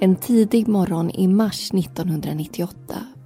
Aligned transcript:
En 0.00 0.16
tidig 0.16 0.68
morgon 0.68 1.10
i 1.10 1.28
mars 1.28 1.70
1998 1.74 2.76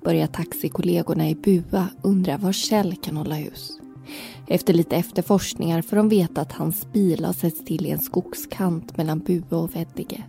börjar 0.05 0.27
taxikollegorna 0.27 1.29
i 1.29 1.35
Bua 1.35 1.89
undra 2.03 2.37
var 2.37 2.53
Kjell 2.53 2.97
kan 2.97 3.17
hålla 3.17 3.35
hus. 3.35 3.71
Efter 4.49 4.75
lite 4.75 4.97
efterforskningar 4.97 5.83
får 5.83 5.97
de 5.97 6.09
veta 6.09 6.41
att 6.41 6.53
hans 6.53 6.93
bil 6.93 7.25
har 7.25 7.33
setts 7.33 7.65
till 7.65 7.87
i 7.87 7.91
en 7.91 7.99
skogskant 7.99 8.97
mellan 8.97 9.19
Bua 9.19 9.59
och 9.59 9.77
Veddige. 9.77 10.23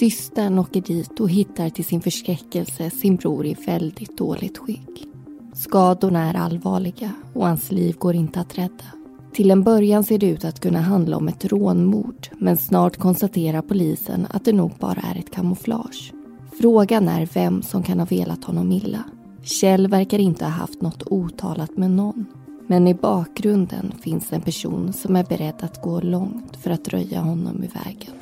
Systern 0.00 0.58
åker 0.58 0.80
dit 0.80 1.20
och 1.20 1.30
hittar 1.30 1.70
till 1.70 1.84
sin 1.84 2.00
förskräckelse 2.00 2.90
sin 2.90 3.16
bror 3.16 3.46
i 3.46 3.54
väldigt 3.66 4.18
dåligt 4.18 4.58
skick. 4.58 5.06
Skadorna 5.54 6.30
är 6.30 6.34
allvarliga 6.34 7.12
och 7.34 7.46
hans 7.46 7.72
liv 7.72 7.96
går 7.98 8.14
inte 8.14 8.40
att 8.40 8.58
rädda. 8.58 8.99
Till 9.32 9.50
en 9.50 9.62
början 9.62 10.04
ser 10.04 10.18
det 10.18 10.26
ut 10.26 10.44
att 10.44 10.60
kunna 10.60 10.80
handla 10.80 11.16
om 11.16 11.28
ett 11.28 11.44
rånmord 11.44 12.28
men 12.38 12.56
snart 12.56 12.96
konstaterar 12.96 13.62
polisen 13.62 14.26
att 14.30 14.44
det 14.44 14.52
nog 14.52 14.72
bara 14.78 15.00
är 15.00 15.18
ett 15.18 15.30
kamouflage. 15.30 16.12
Frågan 16.60 17.08
är 17.08 17.28
vem 17.34 17.62
som 17.62 17.82
kan 17.82 17.98
ha 17.98 18.06
velat 18.06 18.44
honom 18.44 18.72
illa. 18.72 19.04
Kjell 19.42 19.88
verkar 19.88 20.18
inte 20.18 20.44
ha 20.44 20.52
haft 20.52 20.82
något 20.82 21.02
otalat 21.06 21.76
med 21.76 21.90
någon. 21.90 22.26
Men 22.66 22.88
i 22.88 22.94
bakgrunden 22.94 23.92
finns 24.02 24.32
en 24.32 24.40
person 24.40 24.92
som 24.92 25.16
är 25.16 25.24
beredd 25.24 25.54
att 25.60 25.82
gå 25.82 26.00
långt 26.00 26.56
för 26.56 26.70
att 26.70 26.88
röja 26.88 27.20
honom 27.20 27.64
i 27.64 27.66
vägen. 27.66 28.14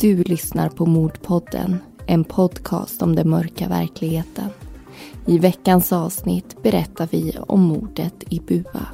Du 0.00 0.22
lyssnar 0.22 0.68
på 0.68 0.86
Mordpodden, 0.86 1.76
en 2.06 2.24
podcast 2.24 3.02
om 3.02 3.14
den 3.14 3.30
mörka 3.30 3.68
verkligheten. 3.68 4.48
I 5.26 5.38
veckans 5.38 5.92
avsnitt 5.92 6.62
berättar 6.62 7.08
vi 7.10 7.38
om 7.48 7.62
mordet 7.62 8.24
i 8.28 8.40
Bua. 8.40 8.88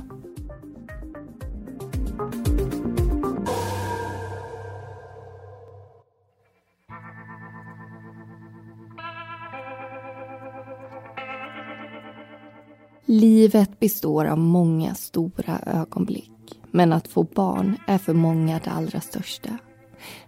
Livet 13.05 13.81
består 13.81 14.25
av 14.25 14.39
många 14.39 14.95
stora 14.95 15.59
ögonblick. 15.67 16.31
Men 16.71 16.93
att 16.93 17.09
få 17.09 17.23
barn 17.23 17.77
är 17.87 17.99
för 17.99 18.15
många 18.15 18.61
det 18.65 18.71
allra 18.71 19.01
största. 19.01 19.59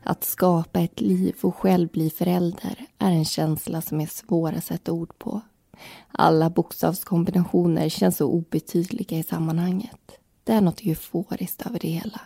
Att 0.02 0.24
skapa 0.24 0.80
ett 0.80 1.00
liv 1.00 1.36
och 1.40 1.56
själv 1.56 1.88
bli 1.88 2.10
förälder 2.10 2.86
är 2.98 3.10
en 3.10 3.24
känsla 3.24 3.82
som 3.82 4.00
är 4.00 4.06
svår 4.06 4.52
att 4.52 4.64
sätta 4.64 4.92
ord 4.92 5.18
på. 5.18 5.40
Alla 6.12 6.50
bokstavskombinationer 6.50 7.88
känns 7.88 8.16
så 8.16 8.26
obetydliga 8.26 9.18
i 9.18 9.22
sammanhanget. 9.22 10.18
Det 10.44 10.52
är 10.52 10.60
något 10.60 10.80
euforiskt 10.80 11.66
över 11.66 11.78
det 11.78 11.88
hela. 11.88 12.20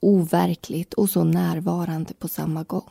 Overkligt 0.00 0.94
och 0.94 1.10
så 1.10 1.24
närvarande 1.24 2.14
på 2.14 2.28
samma 2.28 2.62
gång. 2.62 2.90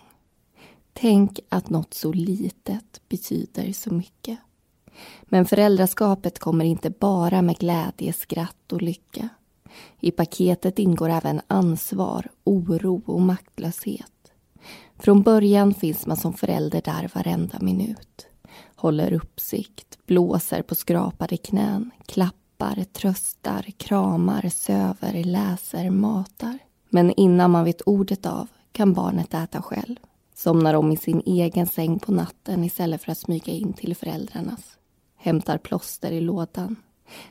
Tänk 0.94 1.40
att 1.50 1.70
något 1.70 1.94
så 1.94 2.14
litet 2.14 3.02
betyder 3.10 3.74
så 3.74 3.94
mycket. 3.94 4.40
Men 5.24 5.46
föräldraskapet 5.46 6.40
kommer 6.40 6.66
inte 6.66 6.90
bara 6.90 7.42
med 7.42 7.58
glädje, 7.58 8.14
skratt 8.14 8.72
och 8.72 8.82
lycka. 8.82 9.30
I 10.00 10.12
paketet 10.12 10.80
ingår 10.80 11.10
även 11.10 11.42
ansvar, 11.48 12.28
oro 12.44 13.02
och 13.06 13.22
maktlöshet. 13.22 14.12
Från 14.98 15.22
början 15.22 15.74
finns 15.74 16.06
man 16.06 16.18
som 16.18 16.34
förälder 16.34 16.82
där 16.82 17.10
varenda 17.14 17.60
minut 17.60 18.28
håller 18.82 19.14
uppsikt, 19.14 19.98
blåser 20.06 20.62
på 20.62 20.76
skrapade 20.76 21.38
knän, 21.38 21.92
klappar, 22.06 22.84
tröstar, 22.84 23.66
kramar, 23.78 24.50
söver, 24.50 25.24
läser, 25.24 25.90
matar. 25.90 26.60
Men 26.90 27.12
innan 27.12 27.52
man 27.52 27.66
vet 27.66 27.82
ordet 27.82 28.26
av 28.26 28.48
kan 28.72 28.94
barnet 28.94 29.34
äta 29.34 29.62
själv. 29.62 29.96
Somnar 30.36 30.74
om 30.74 30.92
i 30.92 30.98
sin 30.98 31.22
egen 31.26 31.68
säng 31.68 32.00
på 32.00 32.12
natten 32.12 32.64
istället 32.64 33.04
för 33.04 33.12
att 33.12 33.18
smyga 33.18 33.54
in 33.54 33.74
till 33.74 33.96
föräldrarnas. 33.96 34.78
Hämtar 35.16 35.58
plåster 35.58 36.12
i 36.12 36.22
lådan. 36.22 36.76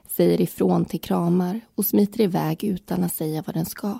Säger 0.08 0.40
ifrån 0.40 0.84
till 0.84 1.00
kramar 1.00 1.60
och 1.74 1.86
smiter 1.86 2.20
iväg 2.20 2.64
utan 2.64 3.04
att 3.04 3.14
säga 3.14 3.42
vad 3.46 3.54
den 3.56 3.66
ska. 3.66 3.98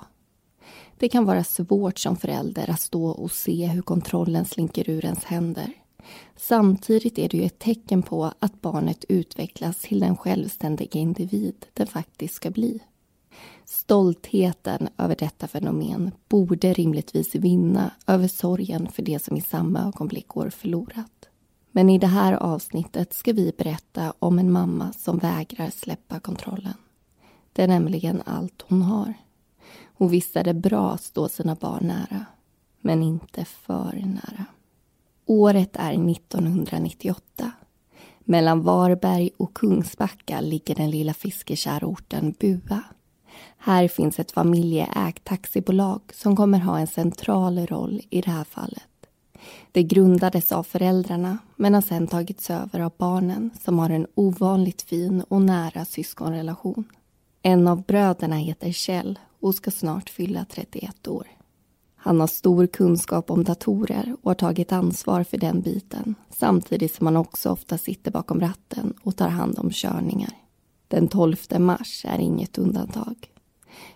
Det 0.99 1.09
kan 1.09 1.25
vara 1.25 1.45
svårt 1.45 1.99
som 1.99 2.17
förälder 2.17 2.71
att 2.71 2.81
stå 2.81 3.07
och 3.07 3.31
se 3.31 3.67
hur 3.67 3.83
kontrollen 3.83 4.45
slinker 4.45 4.91
ur 4.91 5.05
ens 5.05 5.25
händer 5.25 5.80
Samtidigt 6.37 7.19
är 7.19 7.29
det 7.29 7.37
ju 7.37 7.45
ett 7.45 7.59
tecken 7.59 8.03
på 8.03 8.33
att 8.39 8.61
barnet 8.61 9.05
utvecklas 9.09 9.79
till 9.79 10.01
den 10.01 10.17
självständiga 10.17 11.01
individ 11.01 11.67
det 11.75 11.87
faktiskt 11.87 12.35
ska 12.35 12.51
bli. 12.51 12.81
Stoltheten 13.65 14.89
över 14.99 15.17
detta 15.17 15.49
fenomen 15.49 16.11
borde 16.29 16.73
rimligtvis 16.73 17.35
vinna 17.35 17.91
över 18.07 18.29
sorgen 18.29 18.89
för 18.89 19.03
det 19.03 19.25
som 19.25 19.37
i 19.37 19.41
samma 19.41 19.81
ögonblick 19.81 20.29
går 20.29 20.51
förlorat. 20.51 21.29
Men 21.71 21.91
i 21.91 21.99
det 21.99 22.07
här 22.07 22.33
avsnittet 22.33 23.13
ska 23.13 23.33
vi 23.33 23.53
berätta 23.59 24.13
om 24.19 24.39
en 24.39 24.53
mamma 24.53 24.93
som 24.93 25.19
vägrar 25.19 25.71
släppa 25.71 26.21
kontrollen. 26.21 26.75
Det 27.53 27.63
är 27.63 27.69
nämligen 27.69 28.23
allt 28.27 28.65
hon 28.69 28.83
har. 28.83 29.15
Och 29.97 30.13
visst 30.13 30.37
är 30.37 30.45
det 30.45 30.55
bra 30.55 30.93
att 30.93 31.03
stå 31.03 31.29
sina 31.29 31.55
barn 31.55 31.87
nära, 31.87 32.25
men 32.81 33.03
inte 33.03 33.45
för 33.45 33.93
nära. 34.05 34.45
Året 35.31 35.77
är 35.77 36.11
1998. 36.11 37.53
Mellan 38.21 38.63
Varberg 38.63 39.31
och 39.37 39.55
Kungsbacka 39.55 40.41
ligger 40.41 40.75
den 40.75 40.91
lilla 40.91 41.15
fiskekära 41.15 41.87
orten 41.87 42.35
Bua. 42.41 42.83
Här 43.59 43.89
finns 43.89 44.19
ett 44.19 44.33
familjeägt 44.33 45.25
taxibolag 45.25 46.01
som 46.13 46.37
kommer 46.37 46.59
ha 46.59 46.79
en 46.79 46.87
central 46.87 47.67
roll 47.67 48.01
i 48.11 48.21
det 48.21 48.31
här 48.31 48.45
fallet. 48.45 49.07
Det 49.73 49.83
grundades 49.83 50.53
av 50.53 50.63
föräldrarna 50.63 51.39
men 51.57 51.75
har 51.75 51.83
sedan 51.83 52.07
tagits 52.07 52.51
över 52.51 52.81
av 52.81 52.93
barnen 52.97 53.51
som 53.63 53.79
har 53.79 53.91
en 53.91 54.07
ovanligt 54.15 54.83
fin 54.83 55.21
och 55.29 55.43
nära 55.43 55.85
syskonrelation. 55.85 56.85
En 57.43 57.69
av 57.69 57.83
bröderna 57.83 58.37
heter 58.37 58.73
Kjell 58.73 59.19
och 59.41 59.55
ska 59.55 59.71
snart 59.71 60.11
fylla 60.11 60.45
31 60.51 61.09
år. 61.09 61.27
Han 62.03 62.21
har 62.21 62.27
stor 62.27 62.67
kunskap 62.67 63.31
om 63.31 63.45
datorer 63.45 64.17
och 64.23 64.31
har 64.31 64.35
tagit 64.35 64.73
ansvar 64.73 65.25
för 65.25 65.39
den 65.39 65.61
biten 65.61 66.15
samtidigt 66.31 66.95
som 66.95 67.07
han 67.07 67.17
också 67.17 67.51
ofta 67.51 67.79
sitter 67.79 68.11
bakom 68.11 68.41
ratten 68.41 68.95
och 69.03 69.17
tar 69.17 69.29
hand 69.29 69.59
om 69.59 69.71
körningar. 69.71 70.33
Den 70.89 71.09
12 71.09 71.37
mars 71.59 72.05
är 72.09 72.19
inget 72.19 72.59
undantag. 72.59 73.31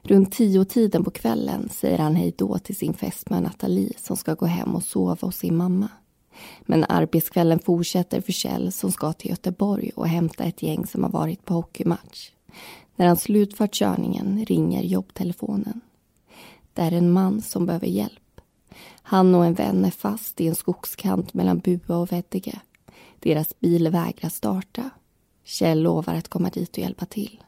Runt 0.02 0.32
tio 0.32 0.64
tiden 0.64 1.04
på 1.04 1.10
kvällen 1.10 1.68
säger 1.68 1.98
han 1.98 2.16
hej 2.16 2.34
då 2.38 2.58
till 2.58 2.76
sin 2.76 2.94
fästmö 2.94 3.40
Nathalie 3.40 3.92
som 3.96 4.16
ska 4.16 4.34
gå 4.34 4.46
hem 4.46 4.74
och 4.74 4.82
sova 4.82 5.16
hos 5.20 5.36
sin 5.36 5.56
mamma. 5.56 5.88
Men 6.62 6.84
arbetskvällen 6.88 7.58
fortsätter 7.58 8.20
för 8.20 8.32
Kjell 8.32 8.72
som 8.72 8.92
ska 8.92 9.12
till 9.12 9.30
Göteborg 9.30 9.90
och 9.96 10.08
hämta 10.08 10.44
ett 10.44 10.62
gäng 10.62 10.86
som 10.86 11.02
har 11.02 11.10
varit 11.10 11.44
på 11.44 11.54
hockeymatch. 11.54 12.30
När 12.96 13.06
han 13.06 13.16
slutfört 13.16 13.74
körningen 13.74 14.44
ringer 14.46 14.82
jobbtelefonen. 14.82 15.80
Det 16.74 16.82
är 16.82 16.92
en 16.92 17.12
man 17.12 17.42
som 17.42 17.66
behöver 17.66 17.86
hjälp. 17.86 18.40
Han 19.02 19.34
och 19.34 19.44
en 19.44 19.54
vän 19.54 19.84
är 19.84 19.90
fast 19.90 20.40
i 20.40 20.46
en 20.48 20.54
skogskant 20.54 21.34
mellan 21.34 21.58
Bua 21.58 21.96
och 21.96 22.12
Veddige. 22.12 22.60
Deras 23.20 23.60
bil 23.60 23.88
vägrar 23.88 24.28
starta. 24.28 24.90
Kjell 25.44 25.82
lovar 25.82 26.14
att 26.14 26.28
komma 26.28 26.48
dit 26.50 26.70
och 26.70 26.78
hjälpa 26.78 27.06
till. 27.06 27.42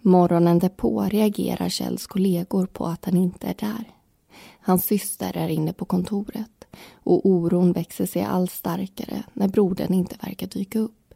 Morgonen 0.00 0.58
därpå 0.58 1.02
reagerar 1.02 1.68
Kjells 1.68 2.06
kollegor 2.06 2.66
på 2.66 2.86
att 2.86 3.04
han 3.04 3.16
inte 3.16 3.46
är 3.46 3.54
där. 3.58 3.84
Hans 4.60 4.84
syster 4.84 5.36
är 5.36 5.48
inne 5.48 5.72
på 5.72 5.84
kontoret 5.84 6.64
och 6.92 7.26
oron 7.26 7.72
växer 7.72 8.06
sig 8.06 8.22
allt 8.22 8.50
starkare 8.50 9.22
när 9.32 9.48
brodern 9.48 9.94
inte 9.94 10.16
verkar 10.26 10.46
dyka 10.46 10.78
upp. 10.78 11.14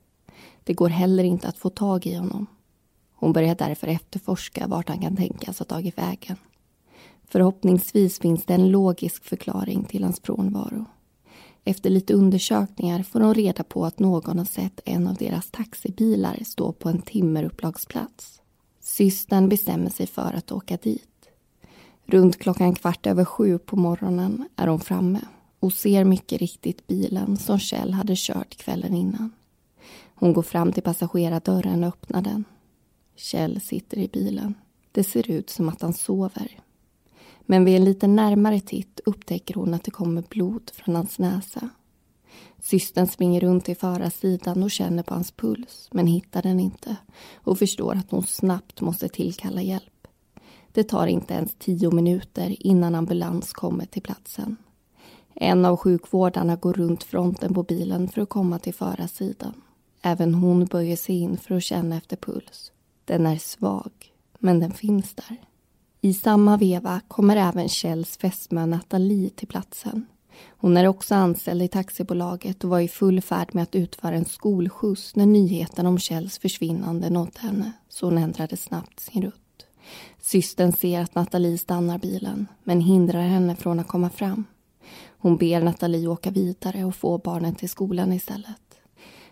Det 0.64 0.74
går 0.74 0.88
heller 0.88 1.24
inte 1.24 1.48
att 1.48 1.58
få 1.58 1.70
tag 1.70 2.06
i 2.06 2.14
honom. 2.14 2.46
Hon 3.14 3.32
börjar 3.32 3.54
därför 3.54 3.86
efterforska 3.86 4.66
vart 4.66 4.88
han 4.88 5.00
kan 5.00 5.16
tänkas 5.16 5.58
ha 5.58 5.66
tagit 5.66 5.98
vägen. 5.98 6.36
Förhoppningsvis 7.28 8.18
finns 8.18 8.44
det 8.44 8.54
en 8.54 8.70
logisk 8.70 9.24
förklaring 9.24 9.84
till 9.84 10.04
hans 10.04 10.20
frånvaro. 10.20 10.84
Efter 11.64 11.90
lite 11.90 12.14
undersökningar 12.14 13.02
får 13.02 13.20
de 13.20 13.34
reda 13.34 13.64
på 13.64 13.84
att 13.84 13.98
någon 13.98 14.38
har 14.38 14.44
sett 14.44 14.80
en 14.84 15.06
av 15.06 15.14
deras 15.14 15.50
taxibilar 15.50 16.38
stå 16.44 16.72
på 16.72 16.88
en 16.88 17.02
timmerupplagsplats. 17.02 18.40
Systern 18.80 19.48
bestämmer 19.48 19.90
sig 19.90 20.06
för 20.06 20.32
att 20.32 20.52
åka 20.52 20.76
dit. 20.76 21.28
Runt 22.06 22.38
klockan 22.38 22.74
kvart 22.74 23.06
över 23.06 23.24
sju 23.24 23.58
på 23.58 23.76
morgonen 23.76 24.48
är 24.56 24.66
hon 24.66 24.80
framme 24.80 25.20
och 25.60 25.72
ser 25.72 26.04
mycket 26.04 26.40
riktigt 26.40 26.86
bilen 26.86 27.36
som 27.36 27.58
Kjell 27.58 27.92
hade 27.92 28.14
kört 28.16 28.56
kvällen 28.56 28.94
innan. 28.94 29.32
Hon 30.14 30.32
går 30.32 30.42
fram 30.42 30.72
till 30.72 30.82
passagerardörren 30.82 31.84
och 31.84 31.88
öppnar 31.88 32.22
den. 32.22 32.44
Kjell 33.16 33.60
sitter 33.60 33.98
i 33.98 34.08
bilen. 34.08 34.54
Det 34.92 35.04
ser 35.04 35.30
ut 35.30 35.50
som 35.50 35.68
att 35.68 35.82
han 35.82 35.92
sover. 35.92 36.58
Men 37.50 37.64
vid 37.64 37.76
en 37.76 37.84
lite 37.84 38.06
närmare 38.06 38.60
titt 38.60 39.00
upptäcker 39.04 39.54
hon 39.54 39.74
att 39.74 39.84
det 39.84 39.90
kommer 39.90 40.22
blod 40.28 40.70
från 40.74 40.94
hans 40.94 41.18
näsa. 41.18 41.68
Systern 42.60 43.06
springer 43.06 43.40
runt 43.40 43.64
till 43.64 43.76
förarsidan 43.76 44.62
och 44.62 44.70
känner 44.70 45.02
på 45.02 45.14
hans 45.14 45.32
puls 45.32 45.88
men 45.92 46.06
hittar 46.06 46.42
den 46.42 46.60
inte 46.60 46.96
och 47.34 47.58
förstår 47.58 47.94
att 47.94 48.10
hon 48.10 48.22
snabbt 48.22 48.80
måste 48.80 49.08
tillkalla 49.08 49.62
hjälp. 49.62 50.06
Det 50.72 50.84
tar 50.84 51.06
inte 51.06 51.34
ens 51.34 51.54
tio 51.58 51.90
minuter 51.90 52.66
innan 52.66 52.94
ambulans 52.94 53.52
kommer 53.52 53.86
till 53.86 54.02
platsen. 54.02 54.56
En 55.34 55.64
av 55.64 55.76
sjukvårdarna 55.76 56.56
går 56.56 56.72
runt 56.72 57.04
fronten 57.04 57.54
på 57.54 57.62
bilen 57.62 58.08
för 58.08 58.22
att 58.22 58.28
komma 58.28 58.58
till 58.58 58.74
förarsidan. 58.74 59.62
Även 60.02 60.34
hon 60.34 60.64
böjer 60.64 60.96
sig 60.96 61.18
in 61.20 61.36
för 61.36 61.54
att 61.54 61.62
känna 61.62 61.96
efter 61.96 62.16
puls. 62.16 62.72
Den 63.04 63.26
är 63.26 63.38
svag, 63.38 63.92
men 64.38 64.60
den 64.60 64.72
finns 64.72 65.14
där. 65.14 65.36
I 66.00 66.14
samma 66.14 66.56
veva 66.56 67.00
kommer 67.08 67.36
även 67.36 67.68
Kjells 67.68 68.16
fästmö 68.16 68.66
Nathalie 68.66 69.30
till 69.30 69.48
platsen. 69.48 70.06
Hon 70.48 70.76
är 70.76 70.86
också 70.86 71.14
anställd 71.14 71.62
i 71.62 71.68
taxibolaget 71.68 72.64
och 72.64 72.70
var 72.70 72.80
i 72.80 72.88
full 72.88 73.20
färd 73.20 73.54
med 73.54 73.62
att 73.62 73.74
utföra 73.74 74.14
en 74.14 74.24
skolskjuts 74.24 75.16
när 75.16 75.26
nyheten 75.26 75.86
om 75.86 75.98
Kjells 75.98 76.38
försvinnande 76.38 77.10
nådde 77.10 77.40
henne, 77.40 77.72
så 77.88 78.06
hon 78.06 78.18
ändrade 78.18 78.56
snabbt 78.56 79.00
sin 79.00 79.22
rutt. 79.22 79.66
Systern 80.20 80.72
ser 80.72 81.00
att 81.00 81.14
Nathalie 81.14 81.58
stannar 81.58 81.98
bilen, 81.98 82.46
men 82.64 82.80
hindrar 82.80 83.22
henne 83.22 83.56
från 83.56 83.80
att 83.80 83.88
komma 83.88 84.10
fram. 84.10 84.44
Hon 85.18 85.36
ber 85.36 85.62
Nathalie 85.62 86.06
åka 86.08 86.30
vidare 86.30 86.84
och 86.84 86.96
få 86.96 87.18
barnen 87.18 87.54
till 87.54 87.68
skolan 87.68 88.12
istället. 88.12 88.80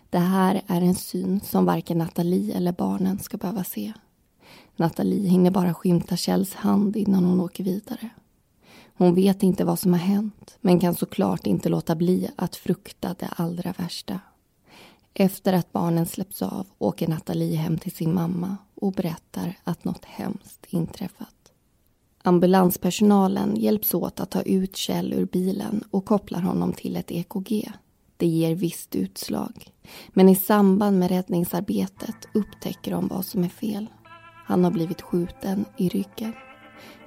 Det 0.09 0.19
här 0.19 0.61
är 0.67 0.81
en 0.81 0.95
syn 0.95 1.39
som 1.41 1.65
varken 1.65 1.97
Nathalie 1.97 2.55
eller 2.55 2.71
barnen 2.71 3.19
ska 3.19 3.37
behöva 3.37 3.63
se. 3.63 3.93
Nathalie 4.77 5.29
hinner 5.29 5.51
bara 5.51 5.73
skymta 5.73 6.17
Kjells 6.17 6.53
hand 6.53 6.95
innan 6.95 7.25
hon 7.25 7.39
åker 7.39 7.63
vidare. 7.63 8.09
Hon 8.97 9.15
vet 9.15 9.43
inte 9.43 9.65
vad 9.65 9.79
som 9.79 9.93
har 9.93 9.99
hänt 9.99 10.57
men 10.61 10.79
kan 10.79 10.95
såklart 10.95 11.47
inte 11.47 11.69
låta 11.69 11.95
bli 11.95 12.29
att 12.35 12.55
frukta 12.55 13.15
det 13.19 13.29
allra 13.35 13.73
värsta. 13.77 14.19
Efter 15.13 15.53
att 15.53 15.71
barnen 15.71 16.05
släpps 16.05 16.41
av 16.41 16.67
åker 16.77 17.07
Nathalie 17.07 17.55
hem 17.55 17.77
till 17.77 17.91
sin 17.91 18.13
mamma 18.13 18.57
och 18.75 18.91
berättar 18.91 19.53
att 19.63 19.83
något 19.83 20.05
hemskt 20.05 20.65
inträffat. 20.69 21.51
Ambulanspersonalen 22.23 23.55
hjälps 23.55 23.93
åt 23.93 24.19
att 24.19 24.29
ta 24.29 24.41
ut 24.41 24.75
Kjell 24.75 25.13
ur 25.13 25.25
bilen 25.25 25.83
och 25.91 26.05
kopplar 26.05 26.41
honom 26.41 26.73
till 26.73 26.95
ett 26.95 27.11
EKG. 27.11 27.71
Det 28.17 28.27
ger 28.27 28.55
visst 28.55 28.95
utslag. 28.95 29.71
Men 30.09 30.29
i 30.29 30.35
samband 30.35 30.99
med 30.99 31.09
räddningsarbetet 31.09 32.27
upptäcker 32.33 32.91
de 32.91 33.07
vad 33.07 33.25
som 33.25 33.43
är 33.43 33.49
fel. 33.49 33.87
Han 34.47 34.63
har 34.63 34.71
blivit 34.71 35.01
skjuten 35.01 35.65
i 35.77 35.89
ryggen. 35.89 36.33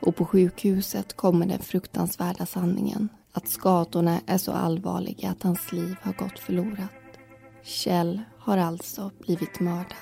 Och 0.00 0.16
på 0.16 0.24
sjukhuset 0.24 1.16
kommer 1.16 1.46
den 1.46 1.58
fruktansvärda 1.58 2.46
sanningen 2.46 3.08
att 3.32 3.48
skadorna 3.48 4.20
är 4.26 4.38
så 4.38 4.52
allvarliga 4.52 5.30
att 5.30 5.42
hans 5.42 5.72
liv 5.72 5.96
har 6.02 6.12
gått 6.12 6.38
förlorat. 6.38 6.90
Kjell 7.62 8.20
har 8.38 8.58
alltså 8.58 9.10
blivit 9.18 9.60
mördad. 9.60 9.96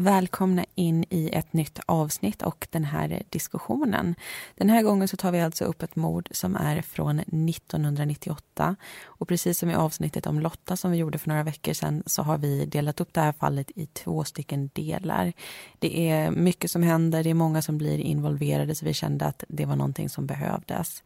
Välkomna 0.00 0.64
in 0.74 1.04
i 1.10 1.30
ett 1.32 1.52
nytt 1.52 1.80
avsnitt 1.86 2.42
och 2.42 2.68
den 2.70 2.84
här 2.84 3.22
diskussionen. 3.28 4.14
Den 4.54 4.70
här 4.70 4.82
gången 4.82 5.08
så 5.08 5.16
tar 5.16 5.32
vi 5.32 5.40
alltså 5.40 5.64
upp 5.64 5.82
ett 5.82 5.96
mord 5.96 6.28
som 6.30 6.56
är 6.56 6.82
från 6.82 7.18
1998 7.20 8.76
och 9.04 9.28
precis 9.28 9.58
som 9.58 9.70
i 9.70 9.74
avsnittet 9.74 10.26
om 10.26 10.40
Lotta 10.40 10.76
som 10.76 10.90
vi 10.90 10.98
gjorde 10.98 11.18
för 11.18 11.28
några 11.28 11.42
veckor 11.42 11.72
sedan 11.72 12.02
så 12.06 12.22
har 12.22 12.38
vi 12.38 12.66
delat 12.66 13.00
upp 13.00 13.12
det 13.12 13.20
här 13.20 13.32
fallet 13.32 13.70
i 13.74 13.86
två 13.86 14.24
stycken 14.24 14.70
delar. 14.72 15.32
Det 15.78 16.10
är 16.10 16.30
mycket 16.30 16.70
som 16.70 16.82
händer, 16.82 17.24
det 17.24 17.30
är 17.30 17.34
många 17.34 17.62
som 17.62 17.78
blir 17.78 17.98
involverade 17.98 18.74
så 18.74 18.84
vi 18.84 18.94
kände 18.94 19.26
att 19.26 19.44
det 19.48 19.64
var 19.64 19.76
någonting 19.76 20.08
som 20.08 20.26
behövdes. 20.26 21.02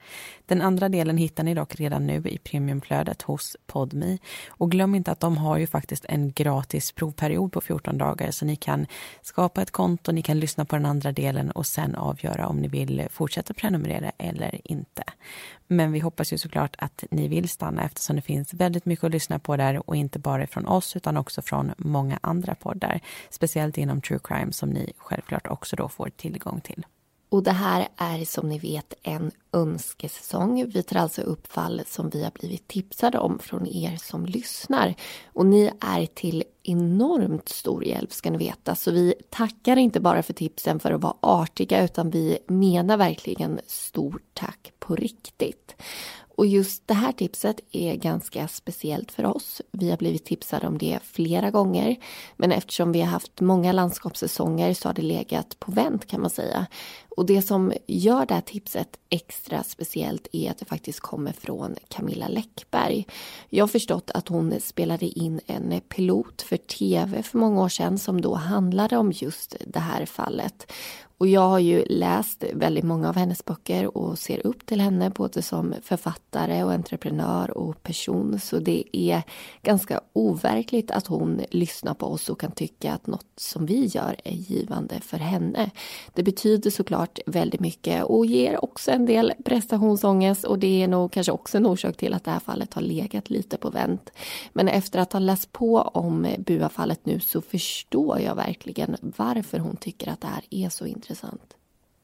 Den 0.46 0.62
andra 0.62 0.88
delen 0.88 1.16
hittar 1.16 1.44
ni 1.44 1.54
dock 1.54 1.74
redan 1.74 2.06
nu 2.06 2.22
i 2.26 2.38
premiumflödet 2.38 3.22
hos 3.22 3.56
Podmi 3.66 4.18
och 4.48 4.70
glöm 4.70 4.94
inte 4.94 5.12
att 5.12 5.20
de 5.20 5.36
har 5.36 5.58
ju 5.58 5.66
faktiskt 5.66 6.04
en 6.04 6.32
gratis 6.32 6.92
provperiod 6.92 7.52
på 7.52 7.60
14 7.60 7.98
dagar 7.98 8.30
så 8.30 8.44
ni 8.44 8.56
kan 8.56 8.83
skapa 9.22 9.62
ett 9.62 9.70
konto, 9.70 10.12
ni 10.12 10.22
kan 10.22 10.38
lyssna 10.38 10.64
på 10.64 10.76
den 10.76 10.86
andra 10.86 11.12
delen 11.12 11.50
och 11.50 11.66
sen 11.66 11.94
avgöra 11.94 12.48
om 12.48 12.56
ni 12.56 12.68
vill 12.68 13.06
fortsätta 13.10 13.54
prenumerera 13.54 14.12
eller 14.18 14.60
inte. 14.64 15.04
Men 15.66 15.92
vi 15.92 15.98
hoppas 16.00 16.32
ju 16.32 16.38
såklart 16.38 16.76
att 16.78 17.04
ni 17.10 17.28
vill 17.28 17.48
stanna 17.48 17.84
eftersom 17.84 18.16
det 18.16 18.22
finns 18.22 18.54
väldigt 18.54 18.84
mycket 18.84 19.04
att 19.04 19.10
lyssna 19.10 19.38
på 19.38 19.56
där 19.56 19.88
och 19.90 19.96
inte 19.96 20.18
bara 20.18 20.46
från 20.46 20.66
oss 20.66 20.96
utan 20.96 21.16
också 21.16 21.42
från 21.42 21.72
många 21.76 22.18
andra 22.22 22.54
poddar. 22.54 23.00
Speciellt 23.30 23.78
inom 23.78 24.00
true 24.00 24.20
crime 24.24 24.52
som 24.52 24.70
ni 24.70 24.92
självklart 24.96 25.46
också 25.46 25.76
då 25.76 25.88
får 25.88 26.10
tillgång 26.10 26.60
till. 26.60 26.86
Och 27.34 27.42
det 27.42 27.52
här 27.52 27.88
är 27.96 28.24
som 28.24 28.48
ni 28.48 28.58
vet 28.58 28.94
en 29.02 29.30
önskesäsong. 29.52 30.70
Vi 30.74 30.82
tar 30.82 30.96
alltså 30.96 31.22
upp 31.22 31.52
fall 31.52 31.82
som 31.86 32.10
vi 32.10 32.24
har 32.24 32.30
blivit 32.30 32.68
tipsade 32.68 33.18
om 33.18 33.38
från 33.38 33.66
er 33.66 33.96
som 33.96 34.26
lyssnar. 34.26 34.94
Och 35.32 35.46
ni 35.46 35.70
är 35.80 36.06
till 36.06 36.44
enormt 36.62 37.48
stor 37.48 37.84
hjälp 37.84 38.12
ska 38.12 38.30
ni 38.30 38.38
veta. 38.38 38.74
Så 38.74 38.90
vi 38.90 39.14
tackar 39.30 39.76
inte 39.76 40.00
bara 40.00 40.22
för 40.22 40.32
tipsen 40.32 40.80
för 40.80 40.92
att 40.92 41.00
vara 41.00 41.16
artiga 41.20 41.84
utan 41.84 42.10
vi 42.10 42.38
menar 42.46 42.96
verkligen 42.96 43.60
stort 43.66 44.22
tack 44.34 44.72
på 44.78 44.96
riktigt. 44.96 45.76
Och 46.36 46.46
just 46.46 46.88
det 46.88 46.94
här 46.94 47.12
tipset 47.12 47.60
är 47.72 47.94
ganska 47.94 48.48
speciellt 48.48 49.12
för 49.12 49.26
oss. 49.26 49.62
Vi 49.70 49.90
har 49.90 49.96
blivit 49.96 50.24
tipsade 50.24 50.66
om 50.66 50.78
det 50.78 50.98
flera 51.02 51.50
gånger. 51.50 51.96
Men 52.36 52.52
eftersom 52.52 52.92
vi 52.92 53.00
har 53.00 53.08
haft 53.08 53.40
många 53.40 53.72
landskapssäsonger 53.72 54.74
så 54.74 54.88
har 54.88 54.94
det 54.94 55.02
legat 55.02 55.60
på 55.60 55.72
vänt 55.72 56.06
kan 56.06 56.20
man 56.20 56.30
säga. 56.30 56.66
Och 57.16 57.26
det 57.26 57.42
som 57.42 57.72
gör 57.86 58.26
det 58.26 58.34
här 58.34 58.40
tipset 58.40 58.88
extra 59.08 59.62
speciellt 59.62 60.28
är 60.32 60.50
att 60.50 60.58
det 60.58 60.64
faktiskt 60.64 61.00
kommer 61.00 61.32
från 61.32 61.76
Camilla 61.88 62.28
Läckberg. 62.28 63.06
Jag 63.50 63.62
har 63.62 63.68
förstått 63.68 64.10
att 64.14 64.28
hon 64.28 64.60
spelade 64.60 65.06
in 65.06 65.40
en 65.46 65.80
pilot 65.80 66.42
för 66.42 66.56
tv 66.56 67.22
för 67.22 67.38
många 67.38 67.62
år 67.62 67.68
sedan 67.68 67.98
som 67.98 68.20
då 68.20 68.34
handlade 68.34 68.96
om 68.96 69.12
just 69.12 69.56
det 69.66 69.80
här 69.80 70.06
fallet. 70.06 70.72
Och 71.18 71.26
jag 71.26 71.48
har 71.48 71.58
ju 71.58 71.84
läst 71.84 72.44
väldigt 72.52 72.84
många 72.84 73.08
av 73.08 73.16
hennes 73.16 73.44
böcker 73.44 73.96
och 73.96 74.18
ser 74.18 74.46
upp 74.46 74.66
till 74.66 74.80
henne 74.80 75.10
både 75.10 75.42
som 75.42 75.74
författare 75.82 76.64
och 76.64 76.72
entreprenör 76.72 77.58
och 77.58 77.82
person. 77.82 78.40
Så 78.40 78.58
det 78.58 78.84
är 78.92 79.22
ganska 79.62 80.00
overkligt 80.12 80.90
att 80.90 81.06
hon 81.06 81.40
lyssnar 81.50 81.94
på 81.94 82.06
oss 82.06 82.28
och 82.28 82.40
kan 82.40 82.52
tycka 82.52 82.92
att 82.92 83.06
något 83.06 83.26
som 83.36 83.66
vi 83.66 83.86
gör 83.86 84.16
är 84.24 84.34
givande 84.34 85.00
för 85.00 85.16
henne. 85.16 85.70
Det 86.14 86.22
betyder 86.22 86.70
såklart 86.70 87.18
väldigt 87.26 87.60
mycket 87.60 88.04
och 88.04 88.26
ger 88.26 88.64
också 88.64 88.90
en 88.90 89.06
del 89.06 89.32
prestationsångest 89.44 90.44
och 90.44 90.58
det 90.58 90.82
är 90.82 90.88
nog 90.88 91.12
kanske 91.12 91.32
också 91.32 91.56
en 91.56 91.66
orsak 91.66 91.96
till 91.96 92.14
att 92.14 92.24
det 92.24 92.30
här 92.30 92.40
fallet 92.40 92.74
har 92.74 92.82
legat 92.82 93.30
lite 93.30 93.56
på 93.56 93.70
vänt. 93.70 94.10
Men 94.52 94.68
efter 94.68 94.98
att 94.98 95.12
ha 95.12 95.20
läst 95.20 95.52
på 95.52 95.78
om 95.80 96.26
Bua-fallet 96.38 97.06
nu 97.06 97.20
så 97.20 97.40
förstår 97.40 98.20
jag 98.20 98.34
verkligen 98.34 98.96
varför 99.00 99.58
hon 99.58 99.76
tycker 99.76 100.10
att 100.10 100.20
det 100.20 100.26
här 100.26 100.44
är 100.50 100.68
så 100.68 100.86
intressant 100.86 101.03
intressant. 101.04 101.56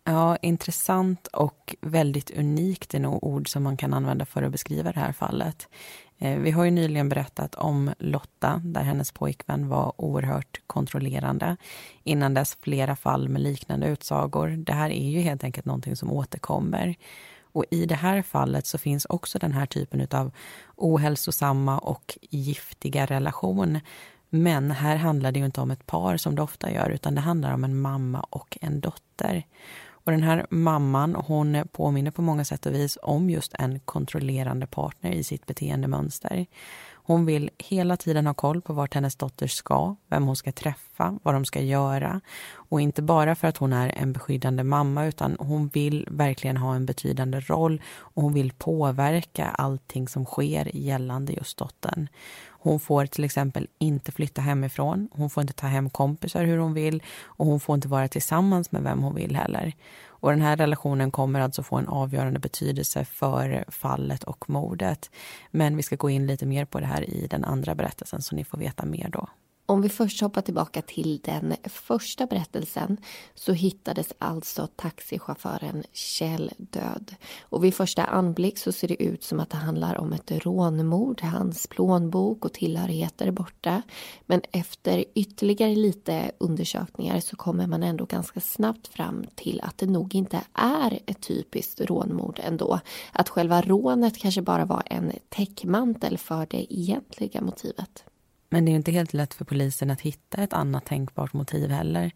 Ja, 0.04 0.36
intressant 0.36 1.26
och 1.26 1.76
väldigt 1.80 2.30
unikt 2.30 2.94
är 2.94 3.00
nog 3.00 3.24
ord 3.24 3.48
som 3.48 3.62
man 3.62 3.76
kan 3.76 3.94
använda 3.94 4.26
för 4.26 4.42
att 4.42 4.52
beskriva 4.52 4.92
det 4.92 5.00
här 5.00 5.12
fallet. 5.12 5.68
Eh, 6.18 6.38
vi 6.38 6.50
har 6.50 6.64
ju 6.64 6.70
nyligen 6.70 7.08
berättat 7.08 7.54
om 7.54 7.90
Lotta, 7.98 8.62
där 8.64 8.82
hennes 8.82 9.12
pojkvän 9.12 9.68
var 9.68 9.92
oerhört 9.96 10.60
kontrollerande. 10.66 11.56
Innan 12.04 12.34
dess 12.34 12.56
flera 12.60 12.96
fall 12.96 13.28
med 13.28 13.42
liknande 13.42 13.86
utsagor. 13.86 14.48
Det 14.48 14.72
här 14.72 14.90
är 14.90 15.10
ju 15.10 15.20
helt 15.20 15.44
enkelt 15.44 15.66
någonting 15.66 15.96
som 15.96 16.12
återkommer. 16.12 16.94
Och 17.52 17.64
i 17.70 17.86
det 17.86 17.94
här 17.94 18.22
fallet 18.22 18.66
så 18.66 18.78
finns 18.78 19.04
också 19.04 19.38
den 19.38 19.52
här 19.52 19.66
typen 19.66 20.06
av 20.10 20.30
ohälsosamma 20.76 21.78
och 21.78 22.18
giftiga 22.30 23.06
relation 23.06 23.80
men 24.30 24.70
här 24.70 24.96
handlar 24.96 25.32
det 25.32 25.38
ju 25.38 25.44
inte 25.44 25.60
om 25.60 25.70
ett 25.70 25.86
par 25.86 26.16
som 26.16 26.34
det 26.34 26.42
ofta 26.42 26.70
gör, 26.70 26.90
utan 26.90 27.14
det 27.14 27.20
handlar 27.20 27.54
om 27.54 27.64
en 27.64 27.80
mamma 27.80 28.20
och 28.30 28.58
en 28.60 28.80
dotter. 28.80 29.44
Och 30.04 30.12
den 30.12 30.22
här 30.22 30.46
mamman, 30.50 31.14
hon 31.14 31.64
påminner 31.72 32.10
på 32.10 32.22
många 32.22 32.44
sätt 32.44 32.66
och 32.66 32.74
vis 32.74 32.98
om 33.02 33.30
just 33.30 33.54
en 33.58 33.80
kontrollerande 33.80 34.66
partner 34.66 35.10
i 35.10 35.24
sitt 35.24 35.46
beteendemönster. 35.46 36.46
Hon 36.92 37.26
vill 37.26 37.50
hela 37.58 37.96
tiden 37.96 38.26
ha 38.26 38.34
koll 38.34 38.62
på 38.62 38.72
vart 38.72 38.94
hennes 38.94 39.16
dotter 39.16 39.46
ska, 39.46 39.96
vem 40.08 40.26
hon 40.26 40.36
ska 40.36 40.52
träffa, 40.52 41.18
vad 41.22 41.34
de 41.34 41.44
ska 41.44 41.60
göra. 41.60 42.20
Och 42.52 42.80
inte 42.80 43.02
bara 43.02 43.34
för 43.34 43.48
att 43.48 43.56
hon 43.56 43.72
är 43.72 43.88
en 43.96 44.12
beskyddande 44.12 44.64
mamma 44.64 45.06
utan 45.06 45.36
hon 45.38 45.68
vill 45.68 46.08
verkligen 46.10 46.56
ha 46.56 46.74
en 46.74 46.86
betydande 46.86 47.40
roll 47.40 47.82
och 47.96 48.22
hon 48.22 48.32
vill 48.34 48.52
påverka 48.52 49.46
allting 49.46 50.08
som 50.08 50.24
sker 50.24 50.76
gällande 50.76 51.32
just 51.32 51.58
dottern. 51.58 52.08
Hon 52.62 52.80
får 52.80 53.06
till 53.06 53.24
exempel 53.24 53.68
inte 53.78 54.12
flytta 54.12 54.40
hemifrån, 54.40 55.08
hon 55.12 55.30
får 55.30 55.40
inte 55.40 55.52
ta 55.52 55.66
hem 55.66 55.90
kompisar 55.90 56.44
hur 56.44 56.58
hon 56.58 56.74
vill 56.74 57.02
och 57.24 57.46
hon 57.46 57.60
får 57.60 57.74
inte 57.74 57.88
vara 57.88 58.08
tillsammans 58.08 58.72
med 58.72 58.82
vem 58.82 59.02
hon 59.02 59.14
vill 59.14 59.36
heller. 59.36 59.74
Och 60.06 60.30
den 60.30 60.40
här 60.40 60.56
relationen 60.56 61.10
kommer 61.10 61.40
alltså 61.40 61.62
få 61.62 61.76
en 61.76 61.88
avgörande 61.88 62.40
betydelse 62.40 63.04
för 63.04 63.64
fallet 63.68 64.24
och 64.24 64.50
mordet. 64.50 65.10
Men 65.50 65.76
vi 65.76 65.82
ska 65.82 65.96
gå 65.96 66.10
in 66.10 66.26
lite 66.26 66.46
mer 66.46 66.64
på 66.64 66.80
det 66.80 66.86
här 66.86 67.10
i 67.10 67.26
den 67.26 67.44
andra 67.44 67.74
berättelsen 67.74 68.22
så 68.22 68.36
ni 68.36 68.44
får 68.44 68.58
veta 68.58 68.84
mer 68.84 69.08
då. 69.08 69.28
Om 69.70 69.82
vi 69.82 69.88
först 69.88 70.20
hoppar 70.20 70.40
tillbaka 70.40 70.82
till 70.82 71.20
den 71.24 71.54
första 71.64 72.26
berättelsen 72.26 72.96
så 73.34 73.52
hittades 73.52 74.12
alltså 74.18 74.68
taxichauffören 74.76 75.84
Kjell 75.92 76.52
död. 76.56 77.14
Och 77.42 77.64
vid 77.64 77.74
första 77.74 78.04
anblick 78.04 78.58
så 78.58 78.72
ser 78.72 78.88
det 78.88 79.02
ut 79.02 79.24
som 79.24 79.40
att 79.40 79.50
det 79.50 79.56
handlar 79.56 79.98
om 79.98 80.12
ett 80.12 80.30
rånmord. 80.30 81.22
Hans 81.22 81.66
plånbok 81.66 82.44
och 82.44 82.52
tillhörigheter 82.52 83.26
är 83.26 83.30
borta. 83.30 83.82
Men 84.26 84.40
efter 84.52 85.04
ytterligare 85.14 85.74
lite 85.74 86.32
undersökningar 86.38 87.20
så 87.20 87.36
kommer 87.36 87.66
man 87.66 87.82
ändå 87.82 88.04
ganska 88.04 88.40
snabbt 88.40 88.88
fram 88.88 89.24
till 89.34 89.60
att 89.60 89.78
det 89.78 89.86
nog 89.86 90.14
inte 90.14 90.40
är 90.54 90.98
ett 91.06 91.20
typiskt 91.20 91.80
rånmord 91.80 92.40
ändå. 92.42 92.80
Att 93.12 93.28
själva 93.28 93.62
rånet 93.62 94.18
kanske 94.18 94.42
bara 94.42 94.64
var 94.64 94.82
en 94.86 95.12
täckmantel 95.28 96.18
för 96.18 96.46
det 96.50 96.74
egentliga 96.74 97.40
motivet. 97.40 98.04
Men 98.50 98.64
det 98.64 98.72
är 98.72 98.76
inte 98.76 98.92
helt 98.92 99.12
lätt 99.12 99.34
för 99.34 99.44
polisen 99.44 99.90
att 99.90 100.00
hitta 100.00 100.42
ett 100.42 100.52
annat 100.52 100.84
tänkbart 100.84 101.32
motiv 101.32 101.70
heller. 101.70 102.10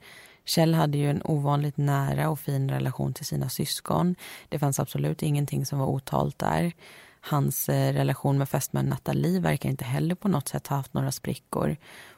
Kjell 0.45 0.75
hade 0.75 0.99
ju 0.99 1.11
en 1.11 1.23
ovanligt 1.25 1.77
nära 1.77 2.29
och 2.29 2.41
fin 2.41 2.71
relation 2.71 3.15
till 3.15 3.27
sina 3.27 3.49
syskon. 3.49 4.15
Det 4.49 4.59
fanns 4.59 4.81
absolut 4.81 5.23
ingenting 5.23 5.67
som 5.67 5.79
var 5.79 5.87
otalt 5.87 6.39
där. 6.39 6.73
Hans 7.21 7.69
eh, 7.69 7.93
relation 7.93 8.39
med 8.39 8.49
fästmön 8.49 8.87
Nathalie 8.87 9.41
verkar 9.41 9.69
inte 9.69 9.85
heller 9.85 10.15
på 10.15 10.29
något 10.29 10.49
sätt 10.49 10.67
ha 10.67 10.77
haft 10.77 10.95
några 10.95 11.13
sprickor. 11.13 11.77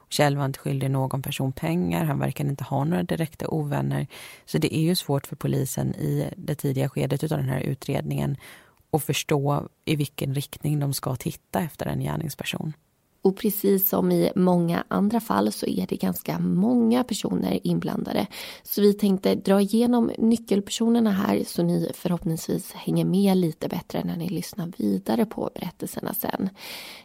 Kjell 0.08 0.37
var 0.37 0.44
inte 0.44 0.58
skyldig 0.58 0.90
någon 0.90 1.23
person 1.23 1.52
pengar, 1.52 2.04
han 2.04 2.18
verkar 2.18 2.44
inte 2.44 2.64
ha 2.64 2.85
några 2.85 3.02
direkta 3.02 3.49
ovänner. 3.49 4.06
Så 4.44 4.58
det 4.58 4.76
är 4.76 4.82
ju 4.82 4.94
svårt 4.94 5.26
för 5.26 5.37
polisen 5.37 5.94
i 5.94 6.30
det 6.37 6.54
tidiga 6.54 6.88
skedet 6.88 7.23
av 7.23 7.38
den 7.38 7.49
här 7.49 7.61
utredningen 7.61 8.37
att 8.90 9.04
förstå 9.04 9.68
i 9.85 9.96
vilken 9.96 10.35
riktning 10.35 10.78
de 10.78 10.94
ska 10.94 11.16
titta 11.16 11.61
efter 11.61 11.87
en 11.87 12.00
gärningsperson. 12.00 12.73
Och 13.26 13.37
precis 13.37 13.88
som 13.88 14.12
i 14.12 14.33
många 14.37 14.85
andra 14.88 15.21
fall 15.21 15.52
så 15.52 15.66
är 15.66 15.87
det 15.87 15.97
ganska 15.97 16.38
många 16.38 17.04
personer 17.04 17.66
inblandade. 17.66 18.26
Så 18.62 18.80
vi 18.80 18.92
tänkte 18.92 19.35
dra 19.35 19.61
igenom 19.61 20.11
nyckelpersonerna 20.18 21.11
här 21.11 21.45
så 21.47 21.62
ni 21.62 21.90
förhoppningsvis 21.95 22.73
hänger 22.73 23.04
med 23.04 23.37
lite 23.37 23.68
bättre 23.68 24.04
när 24.04 24.16
ni 24.16 24.28
lyssnar 24.28 24.73
vidare 24.76 25.26
på 25.26 25.50
berättelserna 25.54 26.14
sen. 26.14 26.50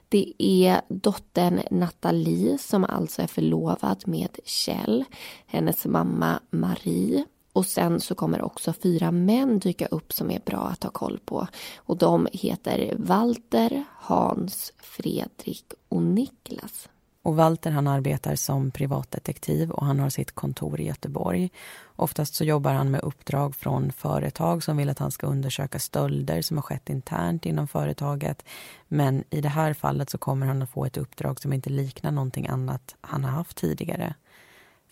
Det 0.09 0.33
är 0.37 0.81
dottern 0.87 1.59
Nathalie 1.71 2.57
som 2.57 2.83
alltså 2.83 3.21
är 3.21 3.27
förlovad 3.27 4.03
med 4.07 4.39
Kjell, 4.45 5.03
hennes 5.45 5.85
mamma 5.85 6.39
Marie 6.49 7.25
och 7.53 7.65
sen 7.65 7.99
så 7.99 8.15
kommer 8.15 8.41
också 8.41 8.73
fyra 8.73 9.11
män 9.11 9.59
dyka 9.59 9.85
upp 9.85 10.13
som 10.13 10.31
är 10.31 10.41
bra 10.45 10.67
att 10.67 10.83
ha 10.83 10.91
koll 10.91 11.19
på. 11.25 11.47
Och 11.75 11.97
de 11.97 12.27
heter 12.33 12.95
Walter, 12.97 13.83
Hans, 13.93 14.73
Fredrik 14.77 15.73
och 15.89 16.01
Niklas. 16.01 16.89
Och 17.23 17.35
Walter 17.35 17.71
han 17.71 17.87
arbetar 17.87 18.35
som 18.35 18.71
privatdetektiv 18.71 19.71
och 19.71 19.85
han 19.85 19.99
har 19.99 20.09
sitt 20.09 20.31
kontor 20.31 20.79
i 20.79 20.85
Göteborg. 20.85 21.49
Oftast 21.95 22.35
så 22.35 22.43
jobbar 22.43 22.73
han 22.73 22.91
med 22.91 23.01
uppdrag 23.01 23.55
från 23.55 23.91
företag 23.91 24.63
som 24.63 24.77
vill 24.77 24.89
att 24.89 24.99
han 24.99 25.11
ska 25.11 25.27
undersöka 25.27 25.79
stölder 25.79 26.41
som 26.41 26.57
har 26.57 26.61
skett 26.61 26.89
internt 26.89 27.45
inom 27.45 27.67
företaget. 27.67 28.45
Men 28.87 29.23
i 29.29 29.41
det 29.41 29.49
här 29.49 29.73
fallet 29.73 30.09
så 30.09 30.17
kommer 30.17 30.47
han 30.47 30.61
att 30.61 30.69
få 30.69 30.85
ett 30.85 30.97
uppdrag 30.97 31.41
som 31.41 31.53
inte 31.53 31.69
liknar 31.69 32.11
någonting 32.11 32.47
annat 32.47 32.95
han 33.01 33.23
har 33.23 33.31
haft 33.31 33.57
tidigare. 33.57 34.13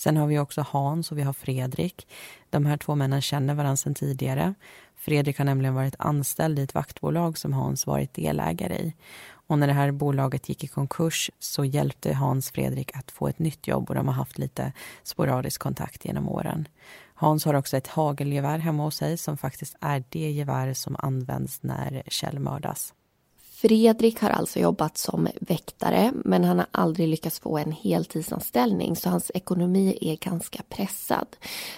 Sen 0.02 0.18
har 0.18 0.28
vi 0.28 0.40
också 0.40 0.62
Hans 0.62 1.12
och 1.12 1.18
vi 1.18 1.22
har 1.22 1.34
Fredrik. 1.34 2.08
De 2.50 2.66
här 2.66 2.78
två 2.78 2.96
männen 2.96 3.22
känner 3.22 3.54
varandra 3.54 3.78
sedan 3.78 3.96
tidigare. 3.96 4.54
Fredrik 4.96 5.38
har 5.38 5.46
nämligen 5.46 5.76
varit 5.76 5.96
anställd 6.00 6.60
i 6.60 6.62
ett 6.62 6.74
vaktbolag 6.74 7.38
som 7.38 7.54
Hans 7.54 7.88
varit 7.88 8.14
delägare 8.14 8.76
i. 8.76 8.94
Och 9.30 9.60
när 9.60 9.68
det 9.68 9.74
här 9.74 9.92
bolaget 9.92 10.50
gick 10.50 10.64
i 10.64 10.68
konkurs 10.68 11.32
så 11.40 11.66
hjälpte 11.66 12.14
Hans 12.14 12.52
Fredrik 12.52 12.98
att 12.98 13.12
få 13.12 13.28
ett 13.28 13.40
nytt 13.40 13.68
jobb 13.68 13.90
och 13.90 13.96
de 13.96 14.08
har 14.08 14.16
haft 14.16 14.38
lite 14.38 14.74
sporadisk 15.04 15.62
kontakt 15.62 16.06
genom 16.06 16.30
åren. 16.30 16.68
Hans 17.14 17.46
har 17.46 17.54
också 17.54 17.78
ett 17.78 17.88
hagelgevär 17.88 18.58
hemma 18.58 18.84
hos 18.84 18.96
sig 18.96 19.18
som 19.18 19.38
faktiskt 19.38 19.76
är 19.82 20.04
det 20.10 20.32
gevär 20.32 20.74
som 20.74 20.96
används 21.00 21.64
när 21.64 22.04
Kjell 22.08 22.40
mördas. 22.40 22.94
Fredrik 23.62 24.22
har 24.22 24.30
alltså 24.30 24.60
jobbat 24.60 24.98
som 24.98 25.28
väktare 25.42 26.12
men 26.26 26.44
han 26.44 26.58
har 26.58 26.68
aldrig 26.72 27.08
lyckats 27.08 27.40
få 27.40 27.58
en 27.58 27.72
heltidsanställning 27.72 28.96
så 28.96 29.10
hans 29.10 29.32
ekonomi 29.34 29.98
är 30.02 30.16
ganska 30.16 30.64
pressad. 30.70 31.28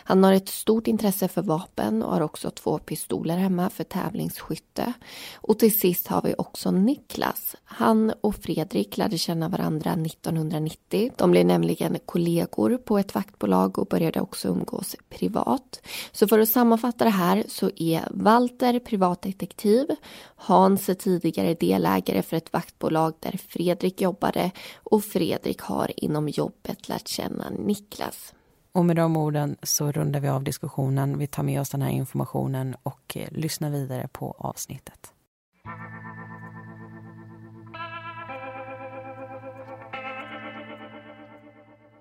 Han 0.04 0.24
har 0.24 0.34
ett 0.34 0.50
stort 0.50 0.88
intresse 0.88 1.28
för 1.28 1.42
vapen 1.42 2.04
och 2.04 2.14
har 2.14 2.22
också 2.22 2.52
två 2.52 2.78
pistoler 2.78 3.38
hemma 3.38 3.70
för 3.70 3.84
tävlingsskytte. 3.84 4.94
Och 5.36 5.60
till 5.60 5.80
sist 5.80 6.08
har 6.08 6.22
vi 6.22 6.36
också 6.38 6.72
Niklas. 6.72 7.56
Han 7.64 8.14
och 8.22 8.36
Fredrik 8.36 8.98
lärde 8.98 9.18
känna 9.18 9.50
varandra 9.50 9.92
1990. 9.92 11.12
De 11.18 11.32
blev 11.32 11.46
nämligen 11.46 11.98
kollegor 12.06 12.78
på 12.78 12.98
ett 12.98 13.16
vaktbolag 13.16 13.80
och 13.80 13.88
började 13.88 14.22
också 14.22 14.48
umgås 14.48 14.96
privat. 15.10 15.82
Så 16.12 16.28
för 16.28 16.40
att 16.40 16.50
sammanfatta 16.50 17.04
det 17.04 17.10
här 17.10 17.44
så 17.48 17.72
är 17.76 18.08
Walter 18.12 18.80
privatdetektiv, 18.80 19.88
Hans 20.36 20.90
är 20.90 20.94
tidigare 20.94 21.56
delägare 21.72 22.22
för 22.22 22.38
ett 22.38 22.54
vaktbolag 22.54 23.14
där 23.20 23.40
Fredrik 23.48 24.02
jobbade 24.02 24.52
och 24.84 25.04
Fredrik 25.04 25.62
har 25.62 25.92
inom 25.98 26.30
jobbet 26.30 26.90
lärt 26.90 27.08
känna 27.08 27.50
Niklas. 27.50 28.34
Och 28.72 28.86
med 28.86 28.96
de 28.96 29.18
orden 29.18 29.56
så 29.64 29.92
rundar 29.92 30.20
vi 30.20 30.28
av 30.28 30.44
diskussionen. 30.44 31.18
Vi 31.18 31.28
tar 31.28 31.44
med 31.44 31.62
oss 31.62 31.70
den 31.70 31.82
här 31.82 31.90
informationen 31.90 32.76
och 32.84 33.18
eh, 33.18 33.32
lyssnar 33.32 33.70
vidare 33.70 34.08
på 34.12 34.36
avsnittet. 34.38 35.14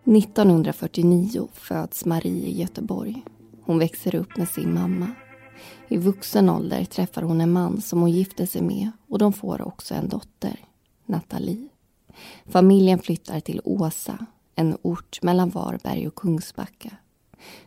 –1949 0.04 1.48
föds 1.52 2.04
Marie 2.04 2.46
i 2.46 2.60
Göteborg. 2.60 3.22
Hon 3.62 3.78
växer 3.78 4.14
upp 4.14 4.36
med 4.36 4.48
sin 4.48 4.74
mamma. 4.74 5.14
I 5.88 5.96
vuxen 5.96 6.48
ålder 6.48 6.84
träffar 6.84 7.22
hon 7.22 7.40
en 7.40 7.52
man 7.52 7.80
som 7.80 8.00
hon 8.00 8.10
gifter 8.10 8.46
sig 8.46 8.62
med 8.62 8.90
och 9.08 9.18
de 9.18 9.32
får 9.32 9.62
också 9.68 9.94
en 9.94 10.08
dotter, 10.08 10.56
Nathalie. 11.06 11.68
Familjen 12.46 12.98
flyttar 12.98 13.40
till 13.40 13.60
Åsa, 13.64 14.26
en 14.54 14.76
ort 14.82 15.22
mellan 15.22 15.50
Varberg 15.50 16.08
och 16.08 16.14
Kungsbacka. 16.14 16.90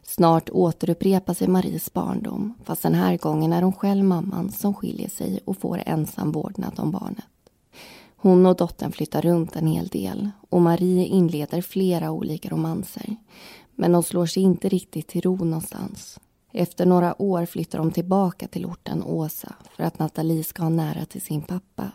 Snart 0.04 0.50
återupprepar 0.50 1.34
sig 1.34 1.48
Maries 1.48 1.94
barndom 1.94 2.54
fast 2.64 2.84
den 2.84 2.94
här 2.94 3.18
gången 3.18 3.54
är 3.54 3.62
hon 3.62 3.74
själv 3.74 4.04
mamman 4.06 4.52
som 4.52 4.74
skiljer 4.74 5.10
sig 5.10 5.40
och 5.46 5.58
får 5.58 5.84
ensam 5.86 6.32
vårdnad 6.32 6.80
om 6.80 6.92
barnet. 6.92 7.26
Hon 8.16 8.46
och 8.46 8.56
dottern 8.56 8.92
flyttar 8.92 9.22
runt 9.22 9.56
en 9.56 9.68
hel 9.68 9.88
del 9.88 10.30
och 10.50 10.62
Marie 10.62 11.06
inleder 11.06 11.62
flera 11.62 12.12
olika 12.12 12.50
romanser. 12.50 13.16
Men 13.76 13.92
de 13.92 14.04
slår 14.04 14.26
sig 14.26 14.44
inte 14.44 14.70
riktigt 14.70 15.08
till 15.08 15.22
ro 15.22 15.36
någonstans. 15.36 16.20
Efter 16.56 16.86
några 16.86 17.22
år 17.22 17.46
flyttar 17.46 17.78
de 17.78 17.92
tillbaka 17.92 18.48
till 18.48 18.66
orten 18.66 19.04
Åsa 19.04 19.56
för 19.76 19.84
att 19.84 20.00
Nathalie 20.00 20.44
ska 20.44 20.64
ha 20.64 20.70
nära 20.70 21.06
till 21.06 21.22
sin 21.22 21.42
pappa. 21.42 21.92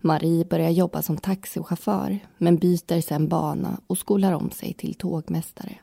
Marie 0.00 0.44
börjar 0.44 0.70
jobba 0.70 1.02
som 1.02 1.16
taxichaufför 1.16 2.18
men 2.38 2.56
byter 2.56 3.00
sen 3.00 3.28
bana 3.28 3.80
och 3.86 3.98
skolar 3.98 4.32
om 4.32 4.50
sig 4.50 4.74
till 4.74 4.94
tågmästare. 4.94 5.78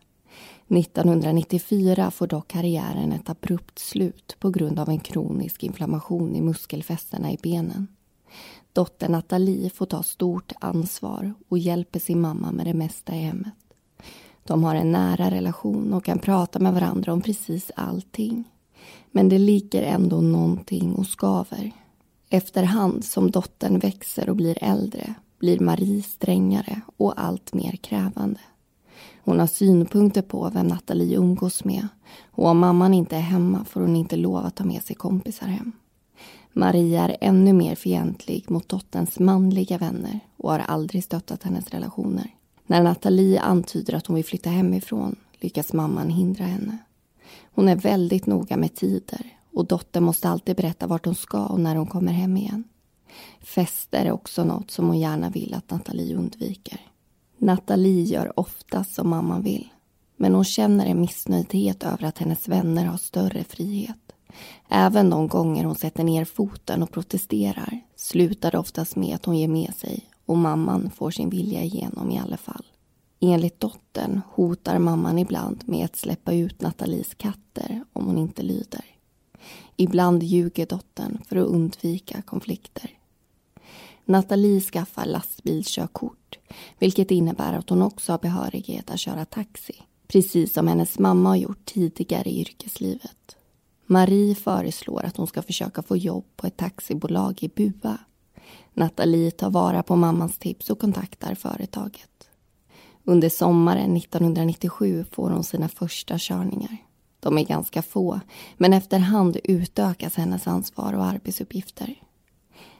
1994 0.67 2.11
får 2.11 2.27
dock 2.27 2.47
karriären 2.47 3.11
ett 3.11 3.29
abrupt 3.29 3.79
slut 3.79 4.35
på 4.39 4.49
grund 4.49 4.79
av 4.79 4.89
en 4.89 4.99
kronisk 4.99 5.63
inflammation 5.63 6.35
i 6.35 6.41
muskelfästena 6.41 7.31
i 7.31 7.37
benen. 7.43 7.87
Dottern 8.73 9.11
Nathalie 9.11 9.69
får 9.69 9.85
ta 9.85 10.03
stort 10.03 10.51
ansvar 10.59 11.33
och 11.49 11.57
hjälper 11.57 11.99
sin 11.99 12.21
mamma 12.21 12.51
med 12.51 12.65
det 12.65 12.73
mesta 12.73 13.15
i 13.15 13.19
hemmet. 13.19 13.53
De 14.47 14.63
har 14.63 14.75
en 14.75 14.91
nära 14.91 15.31
relation 15.31 15.93
och 15.93 16.05
kan 16.05 16.19
prata 16.19 16.59
med 16.59 16.73
varandra 16.73 17.13
om 17.13 17.21
precis 17.21 17.71
allting. 17.75 18.43
Men 19.11 19.29
det 19.29 19.37
ligger 19.37 19.83
ändå 19.83 20.21
någonting 20.21 20.93
och 20.93 21.07
skaver. 21.07 21.71
Efterhand 22.29 23.05
som 23.05 23.31
dottern 23.31 23.79
växer 23.79 24.29
och 24.29 24.35
blir 24.35 24.63
äldre 24.63 25.13
blir 25.39 25.59
Marie 25.59 26.01
strängare 26.01 26.81
och 26.97 27.21
allt 27.21 27.53
mer 27.53 27.71
krävande. 27.71 28.39
Hon 29.23 29.39
har 29.39 29.47
synpunkter 29.47 30.21
på 30.21 30.49
vem 30.49 30.67
Nathalie 30.67 31.17
umgås 31.17 31.63
med 31.63 31.87
och 32.31 32.47
om 32.47 32.59
mamman 32.59 32.93
inte 32.93 33.15
är 33.15 33.21
hemma 33.21 33.65
får 33.65 33.81
hon 33.81 33.95
inte 33.95 34.15
lov 34.15 34.45
att 34.45 34.55
ta 34.55 34.63
med 34.63 34.83
sig 34.83 34.95
kompisar 34.95 35.47
hem. 35.47 35.71
Maria 36.53 37.03
är 37.03 37.17
ännu 37.21 37.53
mer 37.53 37.75
fientlig 37.75 38.51
mot 38.51 38.69
dotterns 38.69 39.19
manliga 39.19 39.77
vänner 39.77 40.19
och 40.37 40.51
har 40.51 40.59
aldrig 40.59 41.03
stöttat 41.03 41.43
hennes 41.43 41.69
relationer. 41.69 42.34
När 42.67 42.83
Nathalie 42.83 43.39
antyder 43.39 43.93
att 43.93 44.07
hon 44.07 44.15
vill 44.15 44.25
flytta 44.25 44.49
hemifrån 44.49 45.15
lyckas 45.39 45.73
mamman 45.73 46.09
hindra 46.09 46.45
henne. 46.45 46.77
Hon 47.53 47.69
är 47.69 47.75
väldigt 47.75 48.25
noga 48.25 48.57
med 48.57 48.75
tider 48.75 49.35
och 49.53 49.65
dottern 49.65 50.03
måste 50.03 50.29
alltid 50.29 50.55
berätta 50.55 50.87
vart 50.87 51.05
hon 51.05 51.15
ska 51.15 51.45
och 51.45 51.59
när 51.59 51.75
hon 51.75 51.87
kommer 51.87 52.11
hem 52.11 52.37
igen. 52.37 52.63
Fester 53.41 54.05
är 54.05 54.11
också 54.11 54.43
något 54.43 54.71
som 54.71 54.87
hon 54.87 54.99
gärna 54.99 55.29
vill 55.29 55.53
att 55.53 55.71
Nathalie 55.71 56.15
undviker. 56.15 56.79
Nathalie 57.37 58.03
gör 58.03 58.39
oftast 58.39 58.95
som 58.95 59.09
mamman 59.09 59.43
vill. 59.43 59.69
Men 60.17 60.33
hon 60.33 60.45
känner 60.45 60.85
en 60.85 61.01
missnöjdhet 61.01 61.83
över 61.83 62.03
att 62.03 62.17
hennes 62.17 62.47
vänner 62.47 62.85
har 62.85 62.97
större 62.97 63.43
frihet. 63.43 63.97
Även 64.69 65.09
de 65.09 65.27
gånger 65.27 65.63
hon 65.63 65.75
sätter 65.75 66.03
ner 66.03 66.25
foten 66.25 66.83
och 66.83 66.91
protesterar 66.91 67.79
slutar 67.95 68.51
det 68.51 68.57
oftast 68.57 68.95
med 68.95 69.15
att 69.15 69.25
hon 69.25 69.37
ger 69.37 69.47
med 69.47 69.75
sig 69.75 70.03
och 70.25 70.37
mamman 70.37 70.89
får 70.89 71.11
sin 71.11 71.29
vilja 71.29 71.63
igenom 71.63 72.11
i 72.11 72.19
alla 72.19 72.37
fall. 72.37 72.65
Enligt 73.19 73.59
dottern 73.59 74.21
hotar 74.33 74.79
mamman 74.79 75.19
ibland 75.19 75.63
med 75.65 75.85
att 75.85 75.95
släppa 75.95 76.33
ut 76.33 76.61
Nathalies 76.61 77.13
katter 77.13 77.83
om 77.93 78.05
hon 78.05 78.17
inte 78.17 78.43
lyder. 78.43 78.85
Ibland 79.75 80.23
ljuger 80.23 80.65
dottern 80.65 81.21
för 81.27 81.35
att 81.35 81.47
undvika 81.47 82.21
konflikter. 82.21 82.89
Nathalie 84.05 84.61
skaffar 84.61 85.05
lastbilskörkort 85.05 86.39
vilket 86.79 87.11
innebär 87.11 87.53
att 87.53 87.69
hon 87.69 87.81
också 87.81 88.13
har 88.13 88.19
behörighet 88.19 88.89
att 88.89 88.99
köra 88.99 89.25
taxi 89.25 89.75
precis 90.07 90.53
som 90.53 90.67
hennes 90.67 90.99
mamma 90.99 91.29
har 91.29 91.35
gjort 91.35 91.65
tidigare 91.65 92.29
i 92.29 92.41
yrkeslivet. 92.41 93.35
Marie 93.85 94.35
föreslår 94.35 95.05
att 95.05 95.17
hon 95.17 95.27
ska 95.27 95.41
försöka 95.41 95.81
få 95.83 95.97
jobb 95.97 96.25
på 96.35 96.47
ett 96.47 96.57
taxibolag 96.57 97.43
i 97.43 97.49
Bua. 97.49 97.97
Nathalie 98.77 99.31
tar 99.31 99.49
vara 99.49 99.83
på 99.83 99.95
mammans 99.95 100.37
tips 100.37 100.69
och 100.69 100.79
kontaktar 100.79 101.35
företaget. 101.35 102.29
Under 103.03 103.29
sommaren 103.29 103.97
1997 103.97 105.05
får 105.11 105.29
hon 105.29 105.43
sina 105.43 105.69
första 105.69 106.15
körningar. 106.17 106.77
De 107.19 107.37
är 107.37 107.45
ganska 107.45 107.81
få, 107.81 108.19
men 108.57 108.73
efterhand 108.73 109.37
utökas 109.43 110.15
hennes 110.15 110.47
ansvar 110.47 110.93
och 110.93 111.05
arbetsuppgifter. 111.05 111.95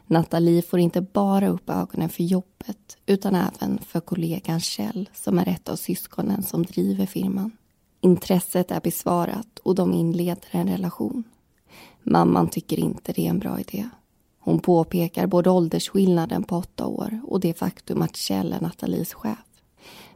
Nathalie 0.07 0.61
får 0.61 0.79
inte 0.79 1.01
bara 1.01 1.47
upp 1.47 1.69
ögonen 1.69 2.09
för 2.09 2.23
jobbet 2.23 2.97
utan 3.05 3.35
även 3.35 3.77
för 3.77 3.99
kollegan 3.99 4.59
Kjell 4.59 5.09
som 5.13 5.39
är 5.39 5.47
ett 5.47 5.69
av 5.69 5.75
syskonen 5.75 6.43
som 6.43 6.63
driver 6.63 7.05
firman. 7.05 7.51
Intresset 8.01 8.71
är 8.71 8.81
besvarat 8.81 9.59
och 9.63 9.75
de 9.75 9.93
inleder 9.93 10.47
en 10.51 10.67
relation. 10.67 11.23
Mamman 12.03 12.49
tycker 12.49 12.79
inte 12.79 13.13
det 13.13 13.25
är 13.25 13.29
en 13.29 13.39
bra 13.39 13.59
idé. 13.59 13.89
Hon 14.45 14.59
påpekar 14.59 15.27
både 15.27 15.49
åldersskillnaden 15.49 16.43
på 16.43 16.57
åtta 16.57 16.85
år 16.85 17.19
och 17.23 17.39
det 17.39 17.53
faktum 17.53 18.01
att 18.01 18.15
Kjell 18.15 18.53
är 18.53 18.61
Nathalies 18.61 19.13
chef. 19.13 19.37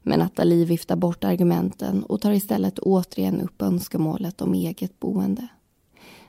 Men 0.01 0.19
Nathalie 0.19 0.65
viftar 0.65 0.95
bort 0.95 1.23
argumenten 1.23 2.03
och 2.03 2.21
tar 2.21 2.31
istället 2.31 2.79
återigen 2.79 3.41
upp 3.41 3.61
önskemålet 3.61 4.41
om 4.41 4.53
eget 4.53 4.99
boende. 4.99 5.47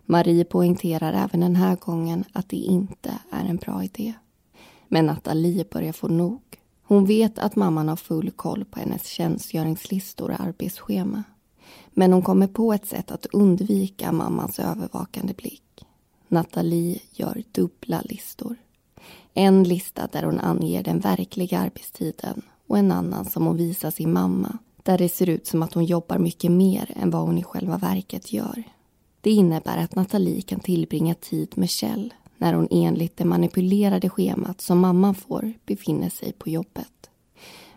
Marie 0.04 0.44
poängterar 0.44 1.12
även 1.12 1.40
den 1.40 1.56
här 1.56 1.76
gången 1.76 2.24
att 2.32 2.48
det 2.48 2.56
inte 2.56 3.18
är 3.30 3.44
en 3.44 3.56
bra 3.56 3.84
idé. 3.84 4.14
Men 4.88 5.06
Nathalie 5.06 5.64
börjar 5.70 5.92
få 5.92 6.08
nog. 6.08 6.42
Hon 6.82 7.04
vet 7.04 7.38
att 7.38 7.56
mamman 7.56 7.88
har 7.88 7.96
full 7.96 8.30
koll 8.30 8.64
på 8.64 8.80
hennes 8.80 9.06
tjänstgöringslistor 9.06 10.30
och 10.30 10.40
arbetsschema. 10.40 11.22
Men 11.90 12.12
hon 12.12 12.22
kommer 12.22 12.46
på 12.46 12.72
ett 12.72 12.86
sätt 12.86 13.10
att 13.10 13.26
undvika 13.26 14.12
mammans 14.12 14.58
övervakande 14.58 15.34
blick. 15.34 15.62
Nathalie 16.30 16.98
gör 17.12 17.42
dubbla 17.52 18.02
listor. 18.04 18.56
En 19.34 19.64
lista 19.64 20.08
där 20.12 20.22
hon 20.22 20.40
anger 20.40 20.82
den 20.82 21.00
verkliga 21.00 21.58
arbetstiden 21.58 22.42
och 22.66 22.78
en 22.78 22.92
annan 22.92 23.24
som 23.24 23.46
hon 23.46 23.56
visar 23.56 23.90
sin 23.90 24.12
mamma 24.12 24.58
där 24.82 24.98
det 24.98 25.08
ser 25.08 25.28
ut 25.28 25.46
som 25.46 25.62
att 25.62 25.74
hon 25.74 25.84
jobbar 25.84 26.18
mycket 26.18 26.50
mer 26.50 26.92
än 26.96 27.10
vad 27.10 27.22
hon 27.22 27.38
i 27.38 27.42
själva 27.42 27.78
verket 27.78 28.32
gör. 28.32 28.62
Det 29.20 29.30
innebär 29.30 29.76
att 29.76 29.94
Nathalie 29.94 30.42
kan 30.42 30.60
tillbringa 30.60 31.14
tid 31.14 31.52
med 31.56 31.70
Kjell 31.70 32.14
när 32.36 32.52
hon 32.52 32.68
enligt 32.70 33.16
det 33.16 33.24
manipulerade 33.24 34.08
schemat 34.08 34.60
som 34.60 34.78
mamman 34.78 35.14
får 35.14 35.52
befinner 35.66 36.10
sig 36.10 36.32
på 36.32 36.50
jobbet. 36.50 37.10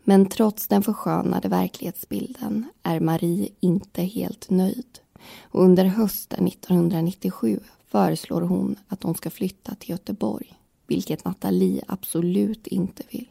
Men 0.04 0.26
trots 0.26 0.68
den 0.68 0.84
förskönade 0.84 1.48
verklighetsbilden 1.48 2.66
är 2.84 3.00
Marie 3.00 3.50
inte 3.60 4.02
helt 4.02 4.50
nöjd. 4.50 5.00
Och 5.42 5.64
under 5.64 5.86
hösten 5.86 6.48
1997 6.48 7.60
föreslår 7.94 8.42
hon 8.42 8.76
att 8.88 9.02
de 9.02 9.16
ska 9.16 9.30
flytta 9.30 9.76
till 9.76 9.90
Göteborg, 9.90 10.54
vilket 10.88 11.26
Nathalie 11.26 11.84
absolut 11.88 12.68
inte 12.68 13.04
vill. 13.10 13.28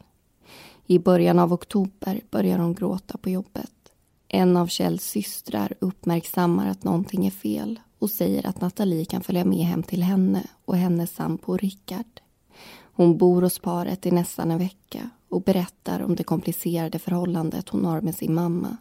I 0.87 0.99
början 0.99 1.39
av 1.39 1.53
oktober 1.53 2.21
börjar 2.31 2.59
hon 2.59 2.75
gråta 2.75 3.19
på 3.19 3.31
jobbet. 3.31 3.73
En 4.29 4.57
av 4.57 4.67
Kjells 4.67 5.05
systrar 5.05 5.75
uppmärksammar 5.79 6.71
att 6.71 6.85
någonting 6.85 7.27
är 7.27 7.31
fel 7.31 7.81
och 7.99 8.11
säger 8.11 8.47
att 8.47 8.61
Nathalie 8.61 9.05
kan 9.05 9.23
följa 9.23 9.45
med 9.45 9.59
hem 9.59 9.83
till 9.83 10.03
henne 10.03 10.47
och 10.65 10.77
hennes 10.77 11.15
sambo 11.15 11.57
Rickard. 11.57 12.21
Hon 12.95 13.19
bor 13.19 13.43
hos 13.43 13.59
paret 13.59 14.07
i 14.07 14.11
nästan 14.11 14.51
en 14.51 14.59
vecka 14.59 15.11
och 15.29 15.43
berättar 15.43 16.03
om 16.03 16.17
det 16.17 16.25
komplicerade 16.25 16.99
förhållandet 16.99 17.69
hon 17.69 17.85
har 17.85 18.01
med 18.01 18.15
sin 18.15 18.35
mamma 18.35 18.77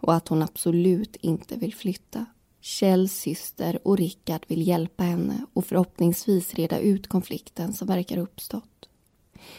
och 0.00 0.14
att 0.14 0.28
hon 0.28 0.42
absolut 0.42 1.16
inte 1.16 1.56
vill 1.56 1.74
flytta. 1.74 2.26
Kjells 2.66 3.12
syster 3.12 3.78
och 3.84 3.96
Rickard 3.96 4.44
vill 4.48 4.66
hjälpa 4.66 5.04
henne 5.04 5.46
och 5.52 5.64
förhoppningsvis 5.64 6.54
reda 6.54 6.78
ut 6.78 7.06
konflikten 7.06 7.72
som 7.72 7.88
verkar 7.88 8.18
uppstått. 8.18 8.88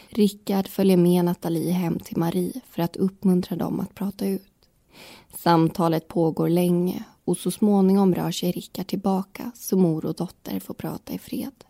Rickard 0.08 0.68
följer 0.68 0.96
med 0.96 1.24
Nathalie 1.24 1.72
hem 1.72 1.98
till 1.98 2.16
Marie 2.16 2.60
för 2.70 2.82
att 2.82 2.96
uppmuntra 2.96 3.56
dem 3.56 3.80
att 3.80 3.94
prata 3.94 4.26
ut. 4.26 4.68
Samtalet 5.34 6.08
pågår 6.08 6.48
länge 6.48 7.04
och 7.24 7.36
så 7.36 7.50
småningom 7.50 8.14
rör 8.14 8.30
sig 8.30 8.52
Rickard 8.52 8.86
tillbaka 8.86 9.50
så 9.54 9.76
mor 9.76 10.04
och 10.04 10.14
dotter 10.14 10.60
får 10.60 10.74
prata 10.74 11.12
i 11.12 11.18
fred. 11.18 11.64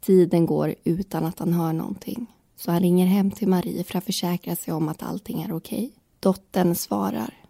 Tiden 0.00 0.46
går 0.46 0.74
utan 0.84 1.24
att 1.24 1.38
han 1.38 1.52
hör 1.52 1.72
någonting 1.72 2.26
så 2.56 2.70
han 2.70 2.80
ringer 2.80 3.06
hem 3.06 3.30
till 3.30 3.48
Marie 3.48 3.84
för 3.84 3.98
att 3.98 4.04
försäkra 4.04 4.56
sig 4.56 4.74
om 4.74 4.88
att 4.88 5.02
allting 5.02 5.42
är 5.42 5.52
okej. 5.52 5.92
Dottern 6.20 6.74
svarar 6.74 7.41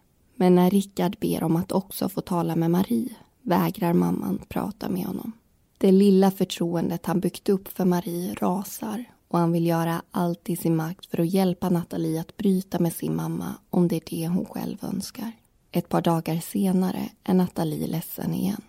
men 0.43 0.55
när 0.55 0.71
Rickard 0.71 1.17
ber 1.21 1.45
om 1.45 1.57
att 1.57 1.73
också 1.73 2.09
få 2.09 2.21
tala 2.21 2.57
med 2.57 2.71
Marie 2.71 3.15
vägrar 3.43 3.93
mamman 3.93 4.41
prata 4.49 4.89
med 4.89 5.07
honom. 5.07 5.33
Det 5.79 5.93
lilla 5.93 6.31
förtroendet 6.31 7.07
han 7.07 7.21
byggt 7.21 7.49
upp 7.49 7.69
för 7.69 7.85
Marie 7.85 8.35
rasar 8.35 9.05
och 9.29 9.39
han 9.39 9.53
vill 9.53 9.67
göra 9.67 10.03
allt 10.11 10.51
i 10.51 10.57
sin 10.57 10.77
makt 10.77 11.07
för 11.07 11.21
att 11.21 11.33
hjälpa 11.33 11.69
Nathalie 11.69 12.21
att 12.21 12.37
bryta 12.37 12.79
med 12.79 12.93
sin 12.93 13.17
mamma 13.17 13.55
om 13.71 13.89
det 13.89 13.97
är 13.97 14.03
det 14.07 14.29
hon 14.29 14.45
själv 14.45 14.77
önskar. 14.85 15.33
Ett 15.73 15.89
par 15.89 16.03
dagar 16.03 16.41
senare 16.41 17.09
är 17.25 17.35
Nathalie 17.35 17.87
ledsen 17.87 18.35
igen. 18.35 18.63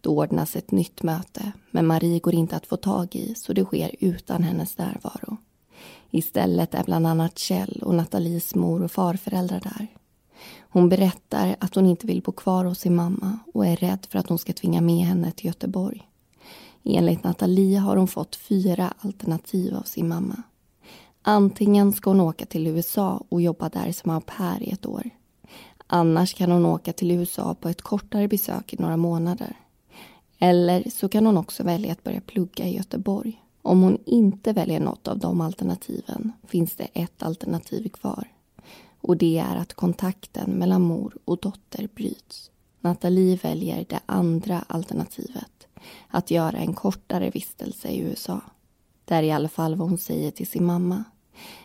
Då 0.00 0.18
ordnas 0.18 0.56
ett 0.56 0.70
nytt 0.70 1.02
möte, 1.02 1.52
men 1.70 1.86
Marie 1.86 2.18
går 2.18 2.34
inte 2.34 2.56
att 2.56 2.66
få 2.66 2.76
tag 2.76 3.16
i 3.16 3.34
så 3.34 3.52
det 3.52 3.64
sker 3.64 3.90
utan 4.00 4.42
hennes 4.42 4.78
närvaro. 4.78 5.36
Istället 6.10 6.74
är 6.74 6.84
bland 6.84 7.06
annat 7.06 7.38
Kjell 7.38 7.82
och 7.82 7.94
Nathalies 7.94 8.54
mor 8.54 8.82
och 8.82 8.92
farföräldrar 8.92 9.60
där. 9.60 9.99
Hon 10.72 10.88
berättar 10.88 11.56
att 11.60 11.74
hon 11.74 11.86
inte 11.86 12.06
vill 12.06 12.22
bo 12.22 12.32
kvar 12.32 12.64
hos 12.64 12.78
sin 12.78 12.94
mamma 12.94 13.38
och 13.54 13.66
är 13.66 13.76
rädd 13.76 14.06
för 14.10 14.18
att 14.18 14.28
hon 14.28 14.38
ska 14.38 14.52
tvinga 14.52 14.80
med 14.80 15.04
henne 15.04 15.32
till 15.32 15.46
Göteborg. 15.46 16.08
Enligt 16.84 17.24
Nathalie 17.24 17.78
har 17.78 17.96
hon 17.96 18.08
fått 18.08 18.36
fyra 18.36 18.94
alternativ 18.98 19.74
av 19.74 19.82
sin 19.82 20.08
mamma. 20.08 20.42
Antingen 21.22 21.92
ska 21.92 22.10
hon 22.10 22.20
åka 22.20 22.46
till 22.46 22.66
USA 22.66 23.24
och 23.28 23.42
jobba 23.42 23.68
där 23.68 23.92
som 23.92 24.10
au 24.10 24.20
pair 24.20 24.62
i 24.62 24.70
ett 24.70 24.86
år. 24.86 25.10
Annars 25.86 26.34
kan 26.34 26.50
hon 26.50 26.66
åka 26.66 26.92
till 26.92 27.10
USA 27.10 27.54
på 27.54 27.68
ett 27.68 27.82
kortare 27.82 28.28
besök 28.28 28.72
i 28.72 28.76
några 28.82 28.96
månader. 28.96 29.56
Eller 30.38 30.90
så 30.90 31.08
kan 31.08 31.26
hon 31.26 31.36
också 31.36 31.62
välja 31.62 31.92
att 31.92 32.04
börja 32.04 32.20
plugga 32.20 32.64
i 32.64 32.76
Göteborg. 32.76 33.42
Om 33.62 33.82
hon 33.82 33.98
inte 34.06 34.52
väljer 34.52 34.80
något 34.80 35.08
av 35.08 35.18
de 35.18 35.40
alternativen 35.40 36.32
finns 36.48 36.76
det 36.76 36.88
ett 36.92 37.22
alternativ 37.22 37.88
kvar. 37.88 38.28
Och 39.00 39.16
det 39.16 39.38
är 39.38 39.56
att 39.56 39.74
kontakten 39.74 40.50
mellan 40.50 40.82
mor 40.82 41.16
och 41.24 41.38
dotter 41.38 41.88
bryts. 41.94 42.50
Nathalie 42.80 43.36
väljer 43.36 43.86
det 43.88 44.00
andra 44.06 44.64
alternativet. 44.66 45.66
Att 46.08 46.30
göra 46.30 46.58
en 46.58 46.74
kortare 46.74 47.30
vistelse 47.30 47.88
i 47.88 47.98
USA. 47.98 48.40
Det 49.04 49.14
är 49.14 49.22
i 49.22 49.30
alla 49.30 49.48
fall 49.48 49.74
vad 49.74 49.88
hon 49.88 49.98
säger 49.98 50.30
till 50.30 50.46
sin 50.46 50.64
mamma. 50.64 51.04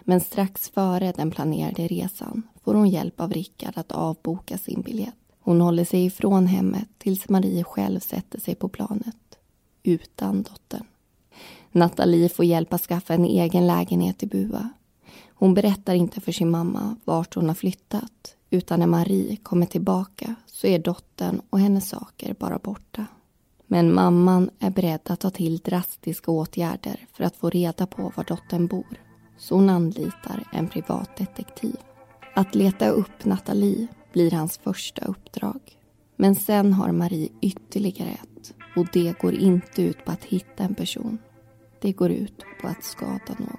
Men 0.01 0.19
strax 0.19 0.69
före 0.69 1.11
den 1.11 1.31
planerade 1.31 1.87
resan 1.87 2.43
får 2.63 2.73
hon 2.73 2.89
hjälp 2.89 3.19
av 3.21 3.33
Rickard 3.33 3.77
att 3.77 3.91
avboka 3.91 4.57
sin 4.57 4.81
biljett. 4.81 5.15
Hon 5.39 5.61
håller 5.61 5.85
sig 5.85 6.05
ifrån 6.05 6.47
hemmet 6.47 6.87
tills 6.97 7.29
Marie 7.29 7.63
själv 7.63 7.99
sätter 7.99 8.39
sig 8.39 8.55
på 8.55 8.69
planet. 8.69 9.37
Utan 9.83 10.43
dottern. 10.43 10.85
Nathalie 11.71 12.29
får 12.29 12.45
hjälp 12.45 12.73
att 12.73 12.81
skaffa 12.81 13.13
en 13.13 13.25
egen 13.25 13.67
lägenhet 13.67 14.23
i 14.23 14.27
Bua. 14.27 14.69
Hon 15.37 15.53
berättar 15.53 15.95
inte 15.95 16.21
för 16.21 16.31
sin 16.31 16.51
mamma 16.51 16.95
vart 17.05 17.35
hon 17.35 17.47
har 17.47 17.55
flyttat 17.55 18.35
utan 18.49 18.79
när 18.79 18.87
Marie 18.87 19.35
kommer 19.35 19.65
tillbaka 19.65 20.35
så 20.45 20.67
är 20.67 20.79
dottern 20.79 21.41
och 21.49 21.59
hennes 21.59 21.89
saker 21.89 22.35
bara 22.39 22.57
borta. 22.57 23.05
Men 23.67 23.93
mamman 23.93 24.49
är 24.59 24.69
beredd 24.69 24.99
att 25.03 25.19
ta 25.19 25.29
till 25.29 25.57
drastiska 25.57 26.31
åtgärder 26.31 27.05
för 27.13 27.23
att 27.23 27.35
få 27.35 27.49
reda 27.49 27.87
på 27.87 28.13
var 28.15 28.23
dottern 28.23 28.67
bor. 28.67 29.01
Så 29.37 29.55
hon 29.55 29.69
anlitar 29.69 30.43
en 30.51 30.67
privatdetektiv. 30.67 31.75
Att 32.35 32.55
leta 32.55 32.89
upp 32.89 33.25
Nathalie 33.25 33.87
blir 34.13 34.31
hans 34.31 34.57
första 34.57 35.05
uppdrag. 35.05 35.59
Men 36.15 36.35
sen 36.35 36.73
har 36.73 36.91
Marie 36.91 37.29
ytterligare 37.41 38.09
ett 38.09 38.53
och 38.75 38.87
det 38.93 39.19
går 39.19 39.33
inte 39.33 39.81
ut 39.81 40.05
på 40.05 40.11
att 40.11 40.23
hitta 40.23 40.63
en 40.63 40.75
person. 40.75 41.17
Det 41.81 41.91
går 41.91 42.11
ut 42.11 42.45
på 42.61 42.67
att 42.67 42.83
skada 42.83 43.35
någon. 43.37 43.57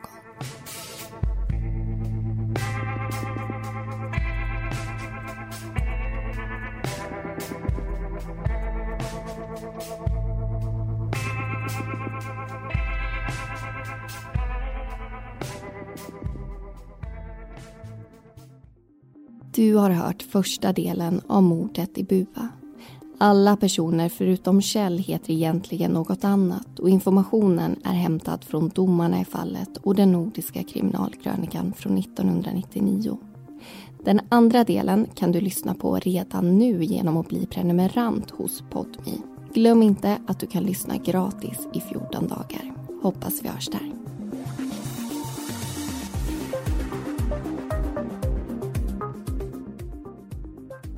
Du 19.56 19.74
har 19.74 19.90
hört 19.90 20.22
första 20.22 20.72
delen 20.72 21.20
av 21.26 21.42
mordet 21.42 21.98
i 21.98 22.04
Bua. 22.04 22.48
Alla 23.18 23.56
personer 23.56 24.08
förutom 24.08 24.62
Kjell 24.62 24.98
heter 24.98 25.32
egentligen 25.32 25.90
något 25.90 26.24
annat 26.24 26.78
och 26.78 26.90
informationen 26.90 27.76
är 27.84 27.92
hämtad 27.92 28.44
från 28.44 28.68
domarna 28.68 29.20
i 29.20 29.24
fallet 29.24 29.76
och 29.76 29.94
den 29.94 30.12
nordiska 30.12 30.62
kriminalkrönikan 30.62 31.72
från 31.76 31.98
1999. 31.98 33.18
Den 34.04 34.20
andra 34.28 34.64
delen 34.64 35.06
kan 35.14 35.32
du 35.32 35.40
lyssna 35.40 35.74
på 35.74 35.96
redan 35.96 36.58
nu 36.58 36.84
genom 36.84 37.16
att 37.16 37.28
bli 37.28 37.46
prenumerant 37.46 38.30
hos 38.30 38.62
Podmi. 38.70 39.22
Glöm 39.54 39.82
inte 39.82 40.18
att 40.26 40.40
du 40.40 40.46
kan 40.46 40.62
lyssna 40.62 40.96
gratis 40.96 41.68
i 41.72 41.80
14 41.80 42.28
dagar. 42.28 42.74
Hoppas 43.02 43.42
vi 43.42 43.48
hörs 43.48 43.68
där. 43.68 44.05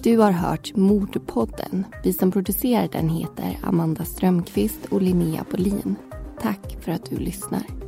Du 0.03 0.19
har 0.19 0.31
hört 0.31 0.77
Mordpodden. 0.77 1.87
Vi 2.05 2.13
som 2.13 2.31
producerar 2.33 2.89
den 2.93 3.09
heter 3.09 3.59
Amanda 3.63 4.05
Strömqvist 4.05 4.87
och 4.91 5.03
Linnea 5.03 5.45
Bolin. 5.51 5.97
Tack 6.41 6.77
för 6.81 6.93
att 6.93 7.05
du 7.11 7.17
lyssnar. 7.17 7.88